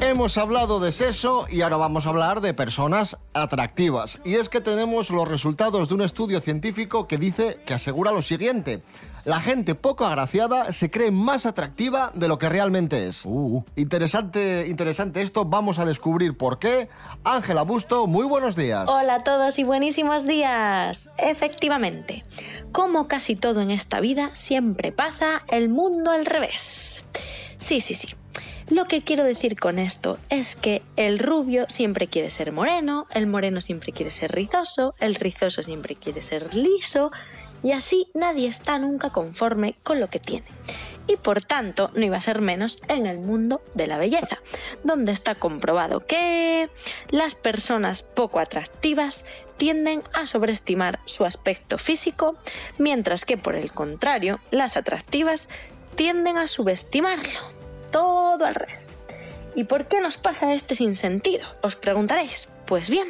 Hemos 0.00 0.38
hablado 0.38 0.80
de 0.80 0.92
sexo 0.92 1.44
y 1.50 1.60
ahora 1.60 1.76
vamos 1.76 2.06
a 2.06 2.08
hablar 2.08 2.40
de 2.40 2.54
personas 2.54 3.18
atractivas. 3.34 4.18
Y 4.24 4.36
es 4.36 4.48
que 4.48 4.62
tenemos 4.62 5.10
los 5.10 5.28
resultados 5.28 5.88
de 5.88 5.94
un 5.94 6.00
estudio 6.00 6.40
científico 6.40 7.06
que 7.06 7.18
dice 7.18 7.60
que 7.66 7.74
asegura 7.74 8.10
lo 8.10 8.22
siguiente. 8.22 8.82
La 9.26 9.40
gente 9.40 9.74
poco 9.74 10.06
agraciada 10.06 10.72
se 10.72 10.90
cree 10.90 11.10
más 11.10 11.44
atractiva 11.44 12.12
de 12.14 12.28
lo 12.28 12.38
que 12.38 12.48
realmente 12.48 13.06
es. 13.06 13.26
Uh. 13.26 13.62
Interesante, 13.76 14.66
interesante 14.68 15.20
esto. 15.20 15.44
Vamos 15.44 15.78
a 15.78 15.84
descubrir 15.84 16.34
por 16.34 16.58
qué. 16.58 16.88
Ángela 17.22 17.62
Busto, 17.62 18.06
muy 18.06 18.26
buenos 18.26 18.56
días. 18.56 18.88
Hola 18.88 19.16
a 19.16 19.22
todos 19.22 19.58
y 19.58 19.64
buenísimos 19.64 20.26
días. 20.26 21.10
Efectivamente, 21.18 22.24
como 22.72 23.06
casi 23.06 23.36
todo 23.36 23.60
en 23.60 23.70
esta 23.70 24.00
vida, 24.00 24.30
siempre 24.34 24.92
pasa 24.92 25.42
el 25.48 25.68
mundo 25.68 26.10
al 26.10 26.24
revés. 26.24 27.06
Sí, 27.58 27.82
sí, 27.82 27.92
sí. 27.92 28.08
Lo 28.70 28.84
que 28.84 29.02
quiero 29.02 29.24
decir 29.24 29.58
con 29.58 29.80
esto 29.80 30.16
es 30.28 30.54
que 30.54 30.82
el 30.94 31.18
rubio 31.18 31.66
siempre 31.68 32.06
quiere 32.06 32.30
ser 32.30 32.52
moreno, 32.52 33.06
el 33.12 33.26
moreno 33.26 33.60
siempre 33.60 33.90
quiere 33.90 34.12
ser 34.12 34.30
rizoso, 34.30 34.94
el 35.00 35.16
rizoso 35.16 35.64
siempre 35.64 35.96
quiere 35.96 36.22
ser 36.22 36.54
liso, 36.54 37.10
y 37.64 37.72
así 37.72 38.06
nadie 38.14 38.46
está 38.46 38.78
nunca 38.78 39.10
conforme 39.10 39.74
con 39.82 39.98
lo 39.98 40.08
que 40.08 40.20
tiene. 40.20 40.46
Y 41.08 41.16
por 41.16 41.42
tanto, 41.42 41.90
no 41.94 42.04
iba 42.04 42.16
a 42.16 42.20
ser 42.20 42.40
menos 42.40 42.80
en 42.86 43.06
el 43.06 43.18
mundo 43.18 43.60
de 43.74 43.88
la 43.88 43.98
belleza, 43.98 44.38
donde 44.84 45.10
está 45.10 45.34
comprobado 45.34 46.06
que 46.06 46.70
las 47.08 47.34
personas 47.34 48.04
poco 48.04 48.38
atractivas 48.38 49.26
tienden 49.56 50.04
a 50.14 50.26
sobreestimar 50.26 51.00
su 51.06 51.24
aspecto 51.24 51.76
físico, 51.76 52.36
mientras 52.78 53.24
que 53.24 53.36
por 53.36 53.56
el 53.56 53.72
contrario, 53.72 54.38
las 54.52 54.76
atractivas 54.76 55.48
tienden 55.96 56.38
a 56.38 56.46
subestimarlo. 56.46 57.59
Todo 57.90 58.44
al 58.44 58.54
revés. 58.54 58.80
¿Y 59.54 59.64
por 59.64 59.86
qué 59.88 60.00
nos 60.00 60.16
pasa 60.16 60.52
este 60.52 60.74
sinsentido? 60.74 61.46
Os 61.62 61.76
preguntaréis. 61.76 62.48
Pues 62.66 62.88
bien, 62.88 63.08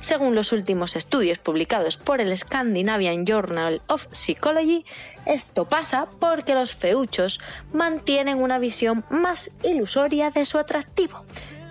según 0.00 0.34
los 0.34 0.50
últimos 0.50 0.96
estudios 0.96 1.38
publicados 1.38 1.96
por 1.96 2.20
el 2.20 2.36
Scandinavian 2.36 3.24
Journal 3.24 3.80
of 3.86 4.06
Psychology, 4.10 4.84
esto 5.26 5.68
pasa 5.68 6.08
porque 6.18 6.54
los 6.54 6.74
feuchos 6.74 7.38
mantienen 7.72 8.42
una 8.42 8.58
visión 8.58 9.04
más 9.08 9.52
ilusoria 9.62 10.32
de 10.32 10.44
su 10.44 10.58
atractivo, 10.58 11.24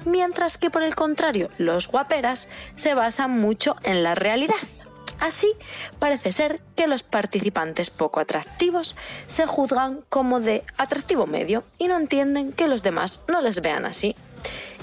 mientras 0.06 0.58
que 0.58 0.70
por 0.70 0.82
el 0.82 0.96
contrario, 0.96 1.50
los 1.58 1.89
guaperas 1.89 2.50
se 2.76 2.94
basan 2.94 3.32
mucho 3.32 3.76
en 3.84 4.02
la 4.02 4.15
realidad. 4.15 4.56
Así, 5.19 5.51
parece 5.99 6.32
ser 6.32 6.62
que 6.75 6.88
los 6.88 7.04
participantes 7.04 7.89
poco 7.89 8.19
atractivos 8.19 8.95
se 9.28 9.45
juzgan 9.45 10.01
como 10.10 10.39
de 10.39 10.63
atractivo 10.78 11.25
medio 11.25 11.63
y 11.78 11.88
no 11.88 11.97
entienden 11.97 12.51
que 12.54 12.67
los 12.67 12.84
demás 12.84 13.23
no 13.28 13.41
les 13.41 13.62
vean 13.62 13.86
así. 13.86 14.15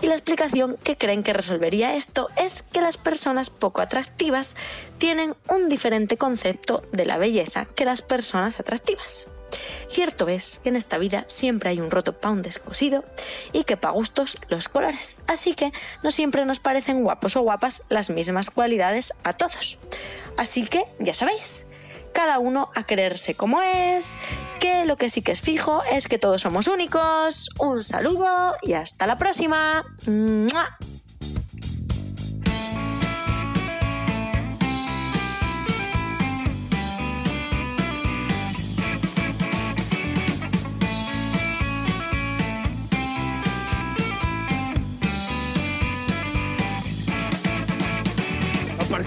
Y 0.00 0.06
la 0.06 0.14
explicación 0.14 0.76
que 0.82 0.96
creen 0.96 1.22
que 1.22 1.32
resolvería 1.32 1.94
esto 1.94 2.28
es 2.36 2.62
que 2.62 2.80
las 2.80 2.96
personas 2.96 3.50
poco 3.50 3.80
atractivas 3.80 4.56
tienen 4.98 5.36
un 5.48 5.68
diferente 5.68 6.16
concepto 6.16 6.82
de 6.92 7.06
la 7.06 7.18
belleza 7.18 7.66
que 7.66 7.84
las 7.84 8.02
personas 8.02 8.58
atractivas. 8.58 9.28
Cierto 9.90 10.28
es 10.28 10.60
que 10.60 10.70
en 10.70 10.76
esta 10.76 10.98
vida 10.98 11.24
siempre 11.28 11.70
hay 11.70 11.80
un 11.80 11.90
roto 11.90 12.18
pa' 12.18 12.30
un 12.30 12.42
descosido 12.42 13.04
y 13.52 13.64
que 13.64 13.76
pa' 13.76 13.90
gustos 13.90 14.38
los 14.48 14.68
colores, 14.68 15.18
así 15.26 15.54
que 15.54 15.72
no 16.02 16.10
siempre 16.10 16.44
nos 16.44 16.60
parecen 16.60 17.02
guapos 17.02 17.36
o 17.36 17.42
guapas 17.42 17.82
las 17.88 18.10
mismas 18.10 18.50
cualidades 18.50 19.14
a 19.24 19.32
todos. 19.32 19.78
Así 20.36 20.66
que 20.66 20.84
ya 20.98 21.14
sabéis, 21.14 21.70
cada 22.12 22.38
uno 22.38 22.70
a 22.74 22.84
quererse 22.84 23.34
como 23.34 23.62
es, 23.62 24.16
que 24.60 24.84
lo 24.84 24.96
que 24.96 25.10
sí 25.10 25.22
que 25.22 25.32
es 25.32 25.40
fijo 25.40 25.82
es 25.90 26.08
que 26.08 26.18
todos 26.18 26.42
somos 26.42 26.68
únicos. 26.68 27.50
Un 27.58 27.82
saludo 27.82 28.54
y 28.62 28.74
hasta 28.74 29.06
la 29.06 29.18
próxima. 29.18 29.84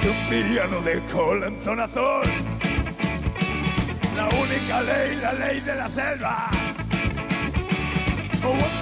Un 0.08 0.30
villano 0.30 0.82
de 0.82 1.02
cola 1.12 1.48
en 1.48 1.60
zona 1.60 1.86
azul. 1.86 2.30
La 4.15 4.28
única 4.30 4.82
ley, 4.82 5.15
la 5.15 5.34
ley 5.34 5.60
de 5.62 5.76
la 5.76 5.89
selva. 5.89 6.48
Oh. 8.44 8.76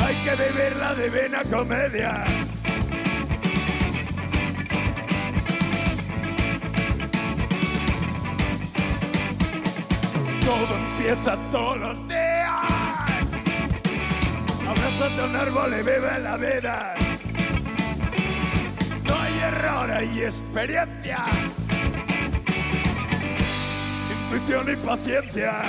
Hay 0.00 0.14
que 0.24 0.30
vivir 0.30 0.76
la 0.76 0.94
divina 0.94 1.42
comedia. 1.50 2.24
Todo 10.44 10.76
empieza 10.76 11.36
todos 11.50 11.78
los 11.78 12.08
días. 12.08 12.48
Abrázate 14.68 15.20
a 15.20 15.24
un 15.24 15.36
árbol 15.36 15.72
y 15.72 15.82
vive 15.82 16.18
la 16.20 16.36
vida. 16.36 17.07
Error, 19.68 19.90
hay 19.90 20.22
experiencia. 20.22 21.18
Intuición 24.10 24.66
y 24.72 24.76
paciencia. 24.76 25.66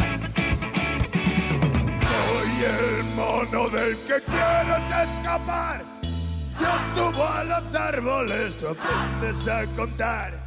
Soy 2.08 2.66
el 2.66 3.04
mono 3.16 3.70
del 3.70 3.98
que 3.98 4.22
quieres 4.22 5.10
escapar. 5.18 5.84
Yo 6.60 7.12
subo 7.12 7.26
a 7.26 7.44
los 7.44 7.76
árboles, 7.76 8.58
tú 8.58 8.68
aprendes 8.70 9.48
a 9.48 9.66
contar. 9.76 10.46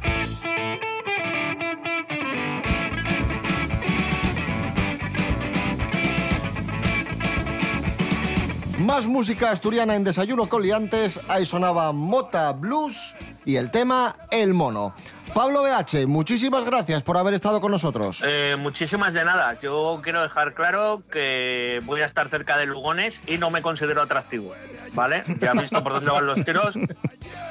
Más 8.79 9.05
música 9.05 9.51
asturiana 9.51 9.95
en 9.95 10.03
Desayuno 10.03 10.49
con 10.49 10.63
Liantes. 10.63 11.19
Ahí 11.27 11.45
sonaba 11.45 11.91
Mota 11.91 12.51
Blues 12.51 13.15
y 13.45 13.55
el 13.55 13.71
tema 13.71 14.15
El 14.31 14.53
Mono. 14.53 14.93
Pablo 15.33 15.63
BH, 15.63 16.05
muchísimas 16.05 16.63
gracias 16.63 17.01
por 17.01 17.17
haber 17.17 17.33
estado 17.33 17.59
con 17.59 17.71
nosotros. 17.71 18.21
Eh, 18.23 18.55
muchísimas 18.59 19.15
de 19.15 19.25
nada. 19.25 19.59
Yo 19.59 19.99
quiero 20.03 20.21
dejar 20.21 20.53
claro 20.53 21.01
que 21.11 21.81
voy 21.85 22.01
a 22.01 22.05
estar 22.05 22.29
cerca 22.29 22.55
de 22.57 22.67
Lugones 22.67 23.19
y 23.25 23.39
no 23.39 23.49
me 23.49 23.63
considero 23.63 24.03
atractivo. 24.03 24.51
¿Vale? 24.93 25.23
Ya 25.39 25.51
han 25.51 25.57
visto 25.57 25.81
por 25.81 25.93
dónde 25.93 26.11
van 26.11 26.27
los 26.27 26.45
tiros. 26.45 26.75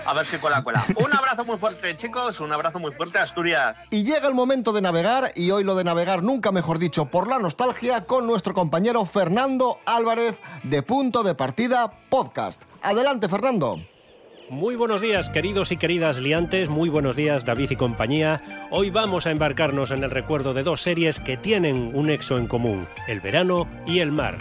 A 0.07 0.14
ver 0.14 0.24
si 0.24 0.38
cuela, 0.38 0.62
cuela. 0.62 0.85
Un 0.94 1.12
abrazo 1.12 1.44
muy 1.44 1.59
fuerte, 1.59 1.96
chicos. 1.96 2.38
Un 2.38 2.52
abrazo 2.52 2.78
muy 2.78 2.92
fuerte, 2.92 3.18
Asturias. 3.18 3.76
Y 3.90 4.05
llega 4.05 4.28
el 4.28 4.35
momento 4.35 4.72
de 4.72 4.81
navegar, 4.81 5.33
y 5.35 5.50
hoy 5.50 5.64
lo 5.64 5.74
de 5.74 5.83
navegar 5.83 6.22
nunca 6.22 6.52
mejor 6.52 6.78
dicho 6.78 7.07
por 7.07 7.26
la 7.26 7.40
nostalgia, 7.40 8.05
con 8.05 8.28
nuestro 8.28 8.55
compañero 8.55 9.05
Fernando 9.07 9.81
Álvarez 9.87 10.40
de 10.62 10.83
Punto 10.83 11.24
de 11.24 11.35
Partida 11.35 11.90
Podcast. 12.09 12.62
Adelante, 12.81 13.28
Fernando. 13.28 13.81
Muy 14.50 14.76
buenos 14.76 15.00
días, 15.00 15.31
queridos 15.31 15.72
y 15.72 15.76
queridas 15.76 16.18
liantes, 16.18 16.68
muy 16.68 16.88
buenos 16.88 17.16
días, 17.16 17.44
David 17.44 17.70
y 17.70 17.76
compañía. 17.76 18.68
Hoy 18.70 18.90
vamos 18.90 19.26
a 19.26 19.31
embarcarnos 19.31 19.90
en 19.90 20.02
el 20.02 20.11
recuerdo 20.11 20.52
de 20.52 20.62
dos 20.62 20.81
series 20.81 21.20
que 21.20 21.37
tienen 21.37 21.92
un 21.94 22.07
nexo 22.07 22.38
en 22.38 22.46
común, 22.46 22.87
el 23.09 23.20
verano 23.20 23.68
y 23.87 24.00
el 24.00 24.12
mar. 24.12 24.38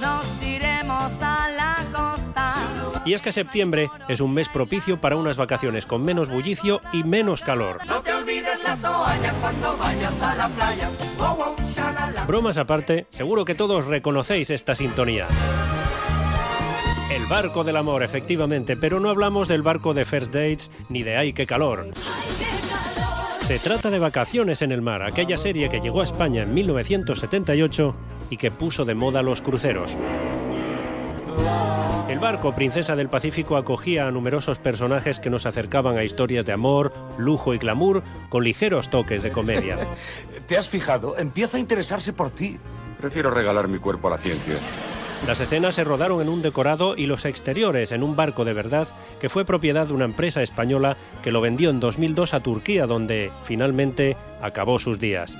Nos 0.00 0.42
iremos 0.42 1.12
a 1.20 1.48
la 1.50 1.76
costa. 1.92 2.54
Y 3.04 3.12
es 3.12 3.22
que 3.22 3.32
septiembre 3.32 3.88
es 4.08 4.20
un 4.20 4.32
mes 4.34 4.48
propicio 4.48 5.00
para 5.00 5.16
unas 5.16 5.36
vacaciones 5.36 5.86
con 5.86 6.02
menos 6.02 6.28
bullicio 6.28 6.80
y 6.92 7.04
menos 7.04 7.42
calor. 7.42 7.80
No 7.86 8.00
te 8.02 8.12
olvides 8.12 8.62
la 8.64 8.76
toalla 8.76 9.32
cuando 9.40 9.76
vayas 9.76 10.22
a 10.22 10.34
la 10.34 10.48
playa. 10.48 10.90
Oh, 11.18 11.54
oh, 11.58 11.62
shalala. 11.62 12.24
Bromas 12.24 12.58
aparte, 12.58 13.06
seguro 13.10 13.44
que 13.44 13.54
todos 13.54 13.86
reconocéis 13.86 14.50
esta 14.50 14.74
sintonía. 14.74 15.28
El 17.14 17.26
barco 17.26 17.62
del 17.62 17.76
amor, 17.76 18.02
efectivamente, 18.02 18.76
pero 18.76 18.98
no 18.98 19.08
hablamos 19.08 19.46
del 19.46 19.62
barco 19.62 19.94
de 19.94 20.04
First 20.04 20.32
Dates 20.32 20.72
ni 20.88 21.04
de 21.04 21.16
Ay, 21.16 21.32
qué 21.32 21.46
calor. 21.46 21.90
Se 23.46 23.60
trata 23.60 23.88
de 23.88 24.00
Vacaciones 24.00 24.62
en 24.62 24.72
el 24.72 24.82
mar, 24.82 25.04
aquella 25.04 25.38
serie 25.38 25.68
que 25.68 25.78
llegó 25.78 26.00
a 26.00 26.04
España 26.04 26.42
en 26.42 26.52
1978 26.52 27.94
y 28.30 28.36
que 28.36 28.50
puso 28.50 28.84
de 28.84 28.96
moda 28.96 29.22
los 29.22 29.42
cruceros. 29.42 29.96
El 32.08 32.18
barco 32.18 32.52
Princesa 32.52 32.96
del 32.96 33.08
Pacífico 33.08 33.56
acogía 33.56 34.08
a 34.08 34.10
numerosos 34.10 34.58
personajes 34.58 35.20
que 35.20 35.30
nos 35.30 35.46
acercaban 35.46 35.96
a 35.96 36.02
historias 36.02 36.44
de 36.44 36.52
amor, 36.52 36.92
lujo 37.16 37.54
y 37.54 37.58
glamour 37.58 38.02
con 38.28 38.42
ligeros 38.42 38.90
toques 38.90 39.22
de 39.22 39.30
comedia. 39.30 39.78
¿Te 40.48 40.56
has 40.56 40.68
fijado? 40.68 41.16
Empieza 41.16 41.58
a 41.58 41.60
interesarse 41.60 42.12
por 42.12 42.32
ti. 42.32 42.58
Prefiero 43.00 43.30
regalar 43.30 43.68
mi 43.68 43.78
cuerpo 43.78 44.08
a 44.08 44.12
la 44.12 44.18
ciencia. 44.18 44.56
Las 45.26 45.40
escenas 45.40 45.74
se 45.74 45.84
rodaron 45.84 46.20
en 46.20 46.28
un 46.28 46.42
decorado 46.42 46.96
y 46.96 47.06
los 47.06 47.24
exteriores 47.24 47.92
en 47.92 48.02
un 48.02 48.14
barco 48.14 48.44
de 48.44 48.52
verdad 48.52 48.88
que 49.20 49.28
fue 49.28 49.44
propiedad 49.44 49.86
de 49.86 49.94
una 49.94 50.04
empresa 50.04 50.42
española 50.42 50.96
que 51.22 51.30
lo 51.30 51.40
vendió 51.40 51.70
en 51.70 51.80
2002 51.80 52.34
a 52.34 52.40
Turquía 52.40 52.86
donde 52.86 53.32
finalmente 53.42 54.16
acabó 54.42 54.78
sus 54.78 54.98
días. 54.98 55.38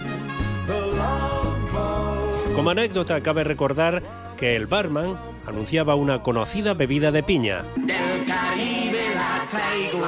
Como 2.55 2.71
anécdota 2.71 3.21
cabe 3.21 3.45
recordar 3.45 4.03
que 4.39 4.57
el 4.57 4.67
barman 4.67 5.17
anunciaba 5.47 5.95
una 5.97 6.23
conocida 6.23 6.73
bebida 6.75 7.11
de 7.11 7.23
piña. 7.23 7.63
Del 7.77 8.25
Caribe 8.27 9.15
la 9.15 9.47
traigo 9.51 10.07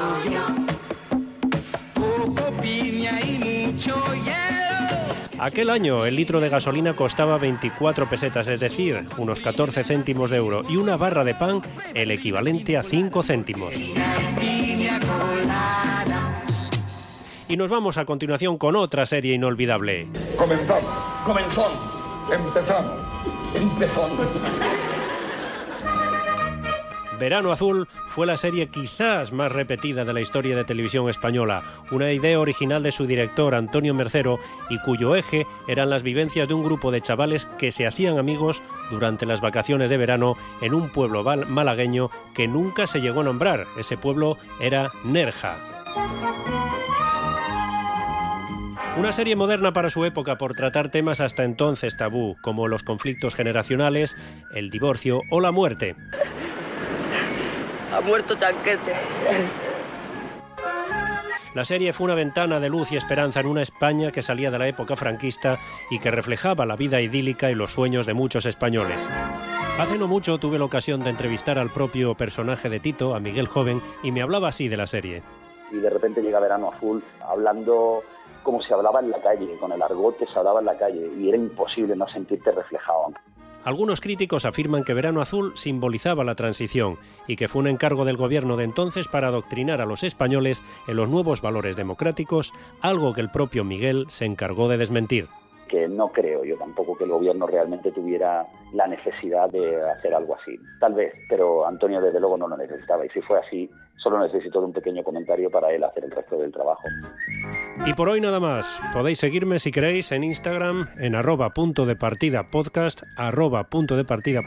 piña 2.62 3.20
y 3.20 3.66
mucho. 3.66 3.94
Aquel 5.38 5.70
año 5.70 6.06
el 6.06 6.16
litro 6.16 6.40
de 6.40 6.48
gasolina 6.48 6.94
costaba 6.94 7.36
24 7.38 8.08
pesetas, 8.08 8.48
es 8.48 8.58
decir, 8.60 9.06
unos 9.18 9.40
14 9.40 9.84
céntimos 9.84 10.30
de 10.30 10.38
euro, 10.38 10.62
y 10.68 10.76
una 10.76 10.96
barra 10.96 11.24
de 11.24 11.34
pan 11.34 11.60
el 11.94 12.10
equivalente 12.10 12.76
a 12.76 12.82
5 12.82 13.22
céntimos. 13.22 13.74
Y 17.48 17.56
nos 17.56 17.70
vamos 17.70 17.98
a 17.98 18.04
continuación 18.04 18.58
con 18.58 18.76
otra 18.76 19.06
serie 19.06 19.34
inolvidable. 19.34 20.08
Comenzamos. 20.36 20.90
Comenzón. 21.24 21.72
Empezamos. 22.32 22.96
Empezón. 23.54 24.10
Verano 27.18 27.52
Azul 27.52 27.88
fue 28.08 28.26
la 28.26 28.36
serie 28.36 28.68
quizás 28.68 29.32
más 29.32 29.52
repetida 29.52 30.04
de 30.04 30.12
la 30.12 30.20
historia 30.20 30.56
de 30.56 30.64
televisión 30.64 31.08
española, 31.08 31.62
una 31.90 32.12
idea 32.12 32.38
original 32.38 32.82
de 32.82 32.90
su 32.90 33.06
director 33.06 33.54
Antonio 33.54 33.94
Mercero 33.94 34.38
y 34.68 34.78
cuyo 34.80 35.14
eje 35.16 35.46
eran 35.68 35.90
las 35.90 36.02
vivencias 36.02 36.48
de 36.48 36.54
un 36.54 36.62
grupo 36.62 36.90
de 36.90 37.00
chavales 37.00 37.46
que 37.58 37.70
se 37.70 37.86
hacían 37.86 38.18
amigos 38.18 38.62
durante 38.90 39.26
las 39.26 39.40
vacaciones 39.40 39.90
de 39.90 39.96
verano 39.96 40.36
en 40.60 40.74
un 40.74 40.90
pueblo 40.90 41.24
malagueño 41.24 42.10
que 42.34 42.48
nunca 42.48 42.86
se 42.86 43.00
llegó 43.00 43.20
a 43.20 43.24
nombrar. 43.24 43.66
Ese 43.78 43.96
pueblo 43.96 44.38
era 44.60 44.92
Nerja. 45.04 45.56
Una 48.96 49.12
serie 49.12 49.36
moderna 49.36 49.74
para 49.74 49.90
su 49.90 50.06
época 50.06 50.38
por 50.38 50.54
tratar 50.54 50.88
temas 50.88 51.20
hasta 51.20 51.44
entonces 51.44 51.98
tabú, 51.98 52.36
como 52.40 52.66
los 52.66 52.82
conflictos 52.82 53.34
generacionales, 53.34 54.16
el 54.54 54.70
divorcio 54.70 55.20
o 55.30 55.40
la 55.42 55.52
muerte. 55.52 55.96
Ha 57.96 58.00
muerto 58.02 58.34
Chanquete. 58.34 58.92
La 61.54 61.64
serie 61.64 61.94
fue 61.94 62.04
una 62.04 62.14
ventana 62.14 62.60
de 62.60 62.68
luz 62.68 62.92
y 62.92 62.96
esperanza 62.96 63.40
en 63.40 63.46
una 63.46 63.62
España 63.62 64.12
que 64.12 64.20
salía 64.20 64.50
de 64.50 64.58
la 64.58 64.68
época 64.68 64.96
franquista 64.96 65.58
y 65.90 65.98
que 65.98 66.10
reflejaba 66.10 66.66
la 66.66 66.76
vida 66.76 67.00
idílica 67.00 67.50
y 67.50 67.54
los 67.54 67.72
sueños 67.72 68.04
de 68.04 68.12
muchos 68.12 68.44
españoles. 68.44 69.08
Hace 69.78 69.96
no 69.96 70.08
mucho 70.08 70.36
tuve 70.36 70.58
la 70.58 70.66
ocasión 70.66 71.02
de 71.02 71.08
entrevistar 71.08 71.58
al 71.58 71.72
propio 71.72 72.14
personaje 72.14 72.68
de 72.68 72.80
Tito, 72.80 73.14
a 73.14 73.20
Miguel 73.20 73.46
Joven, 73.46 73.80
y 74.02 74.12
me 74.12 74.20
hablaba 74.20 74.48
así 74.48 74.68
de 74.68 74.76
la 74.76 74.86
serie. 74.86 75.22
y 75.72 75.76
de 75.76 75.88
repente 75.88 76.20
llega 76.20 76.38
Verano 76.38 76.70
Azul 76.74 77.02
hablando 77.26 78.02
como 78.42 78.60
se 78.60 78.74
hablaba 78.74 79.00
en 79.00 79.10
la 79.10 79.20
calle, 79.22 79.56
con 79.58 79.72
el 79.72 79.80
argot 79.80 80.18
que 80.18 80.26
se 80.26 80.38
hablaba 80.38 80.60
en 80.60 80.66
la 80.66 80.76
calle, 80.76 81.10
y 81.16 81.28
era 81.28 81.38
imposible 81.38 81.96
no 81.96 82.06
sentirte 82.06 82.52
reflejado. 82.52 83.14
Algunos 83.66 84.00
críticos 84.00 84.46
afirman 84.46 84.84
que 84.84 84.94
Verano 84.94 85.20
Azul 85.20 85.50
simbolizaba 85.56 86.22
la 86.22 86.36
transición 86.36 86.94
y 87.26 87.34
que 87.34 87.48
fue 87.48 87.62
un 87.62 87.66
encargo 87.66 88.04
del 88.04 88.16
gobierno 88.16 88.56
de 88.56 88.62
entonces 88.62 89.08
para 89.08 89.26
adoctrinar 89.26 89.80
a 89.80 89.86
los 89.86 90.04
españoles 90.04 90.62
en 90.86 90.94
los 90.94 91.08
nuevos 91.08 91.42
valores 91.42 91.74
democráticos, 91.74 92.52
algo 92.80 93.12
que 93.12 93.22
el 93.22 93.28
propio 93.28 93.64
Miguel 93.64 94.06
se 94.08 94.24
encargó 94.24 94.68
de 94.68 94.78
desmentir. 94.78 95.26
que 95.68 95.88
no 95.88 96.12
creo 96.12 96.44
yo 96.44 96.56
tampoco 96.58 96.96
que 96.96 97.02
el 97.02 97.10
gobierno 97.10 97.44
realmente 97.48 97.90
tuviera 97.90 98.46
la 98.72 98.86
necesidad 98.86 99.50
de 99.50 99.82
hacer 99.90 100.14
algo 100.14 100.36
así. 100.36 100.56
Tal 100.78 100.94
vez, 100.94 101.12
pero 101.28 101.66
Antonio 101.66 102.00
desde 102.00 102.20
luego 102.20 102.36
no 102.36 102.46
lo 102.46 102.56
necesitaba 102.56 103.04
y 103.04 103.08
si 103.08 103.20
fue 103.20 103.40
así, 103.40 103.68
solo 104.06 104.20
necesitó 104.20 104.60
de 104.60 104.66
un 104.66 104.72
pequeño 104.72 105.02
comentario 105.02 105.50
para 105.50 105.72
él 105.72 105.82
hacer 105.82 106.04
el 106.04 106.12
resto 106.12 106.38
del 106.38 106.52
trabajo. 106.52 106.82
Y 107.84 107.92
por 107.94 108.08
hoy 108.08 108.20
nada 108.20 108.38
más. 108.38 108.80
Podéis 108.92 109.18
seguirme 109.18 109.58
si 109.58 109.72
queréis 109.72 110.12
en 110.12 110.22
Instagram 110.22 110.90
en 110.98 111.16
arroba 111.16 111.50
punto 111.50 111.84
de 111.84 111.96
partida 111.96 112.46
arroba 113.16 113.64
punto 113.64 113.96
de 113.96 114.04
partida. 114.04 114.42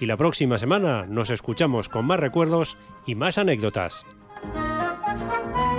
Y 0.00 0.06
la 0.06 0.16
próxima 0.16 0.56
semana 0.56 1.04
nos 1.08 1.30
escuchamos 1.30 1.88
con 1.88 2.06
más 2.06 2.20
recuerdos 2.20 2.78
y 3.06 3.16
más 3.16 3.38
anécdotas. 3.38 4.06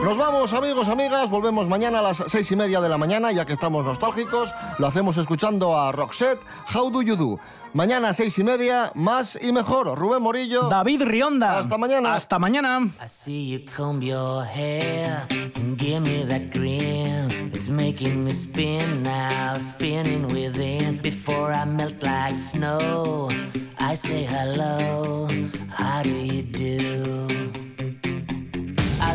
Nos 0.04 0.18
vamos, 0.18 0.52
amigos, 0.54 0.88
amigas. 0.90 1.30
Volvemos 1.30 1.68
mañana 1.68 2.00
a 2.00 2.02
las 2.02 2.24
seis 2.26 2.52
y 2.52 2.56
media 2.56 2.82
de 2.82 2.90
la 2.90 2.98
mañana, 2.98 3.32
ya 3.32 3.46
que 3.46 3.54
estamos 3.54 3.86
nostálgicos. 3.86 4.54
Lo 4.80 4.88
hacemos 4.88 5.16
escuchando 5.18 5.78
a 5.78 5.92
Roxette, 5.92 6.42
How 6.74 6.90
Do 6.90 7.04
You 7.04 7.16
Do. 7.16 7.40
Mañana 7.74 8.10
a 8.10 8.14
seis 8.16 8.38
y 8.40 8.44
media, 8.44 8.92
más 8.96 9.38
y 9.40 9.52
mejor. 9.52 9.96
Rubén 9.98 10.24
Morillo. 10.24 10.70
David 10.70 11.04
Rionda. 11.04 11.60
Hasta 11.60 11.78
mañana. 11.78 12.16
Hasta 12.16 12.40
mañana. 12.40 12.90
I 13.00 13.08
see 13.08 13.48
you 13.48 13.60
comb 13.78 14.02
your 14.02 14.44
hair 14.44 15.28
and 15.30 15.78
give 15.78 16.02
me 16.02 16.26
that 16.26 16.52
grin. 16.52 17.52
It's 17.54 17.70
making 17.70 18.26
me 18.26 18.34
spin 18.34 19.04
now, 19.04 19.60
spinning 19.60 20.28
within. 20.28 20.98
Before 20.98 21.54
I 21.54 21.64
melt 21.66 22.02
like 22.02 22.40
snow, 22.40 23.30
I 23.78 23.94
say 23.94 24.24
hello. 24.24 25.30
How 25.70 26.02
do 26.02 26.10
you 26.10 26.42
do? 26.42 27.71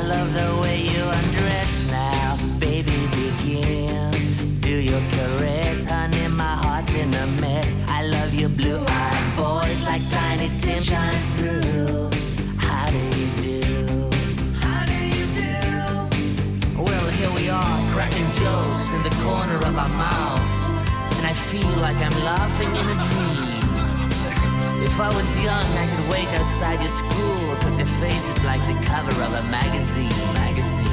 I 0.07 0.09
love 0.09 0.33
the 0.35 0.61
way 0.63 0.83
you 0.83 1.03
undress 1.03 1.91
now, 1.91 2.39
baby. 2.61 3.09
Begin. 3.09 4.13
Do 4.61 4.71
your 4.71 5.01
caress, 5.11 5.85
honey. 5.85 6.29
My 6.29 6.55
heart's 6.55 6.95
in 6.95 7.13
a 7.13 7.27
mess. 7.41 7.77
I 7.89 8.07
love 8.07 8.33
your 8.33 8.49
blue-eyed 8.51 9.25
voice 9.35 9.85
like 9.85 10.09
Tiny 10.09 10.49
Tim 10.61 10.81
shines 10.81 11.35
through. 11.35 12.11
How 12.57 12.89
do 12.89 13.03
you 13.19 13.29
do? 13.43 14.09
How 14.63 14.87
do 14.87 14.95
you 14.95 15.27
do? 15.43 16.81
Well, 16.81 17.09
here 17.19 17.33
we 17.35 17.51
are, 17.51 17.79
cracking 17.91 18.31
jokes 18.39 18.93
in 18.93 19.03
the 19.03 19.15
corner 19.25 19.57
of 19.57 19.77
our 19.77 19.89
mouths, 19.89 21.19
and 21.19 21.27
I 21.27 21.33
feel 21.51 21.75
like 21.83 21.97
I'm 21.97 22.19
laughing 22.23 22.71
in 22.77 22.87
a 22.87 22.97
dream. 23.11 23.56
If 24.83 25.01
I 25.01 25.09
was 25.09 25.29
young, 25.43 25.65
I 25.65 25.87
could 25.87 26.11
wait 26.11 26.29
outside 26.39 26.81
your 26.81 26.91
school, 26.91 27.57
cause 27.57 27.79
your 27.79 27.87
face 28.01 28.29
is 28.29 28.45
like 28.45 28.61
the 28.63 28.75
cover 28.87 29.13
of 29.23 29.33
a 29.33 29.43
magazine, 29.51 30.09
magazine. 30.35 30.86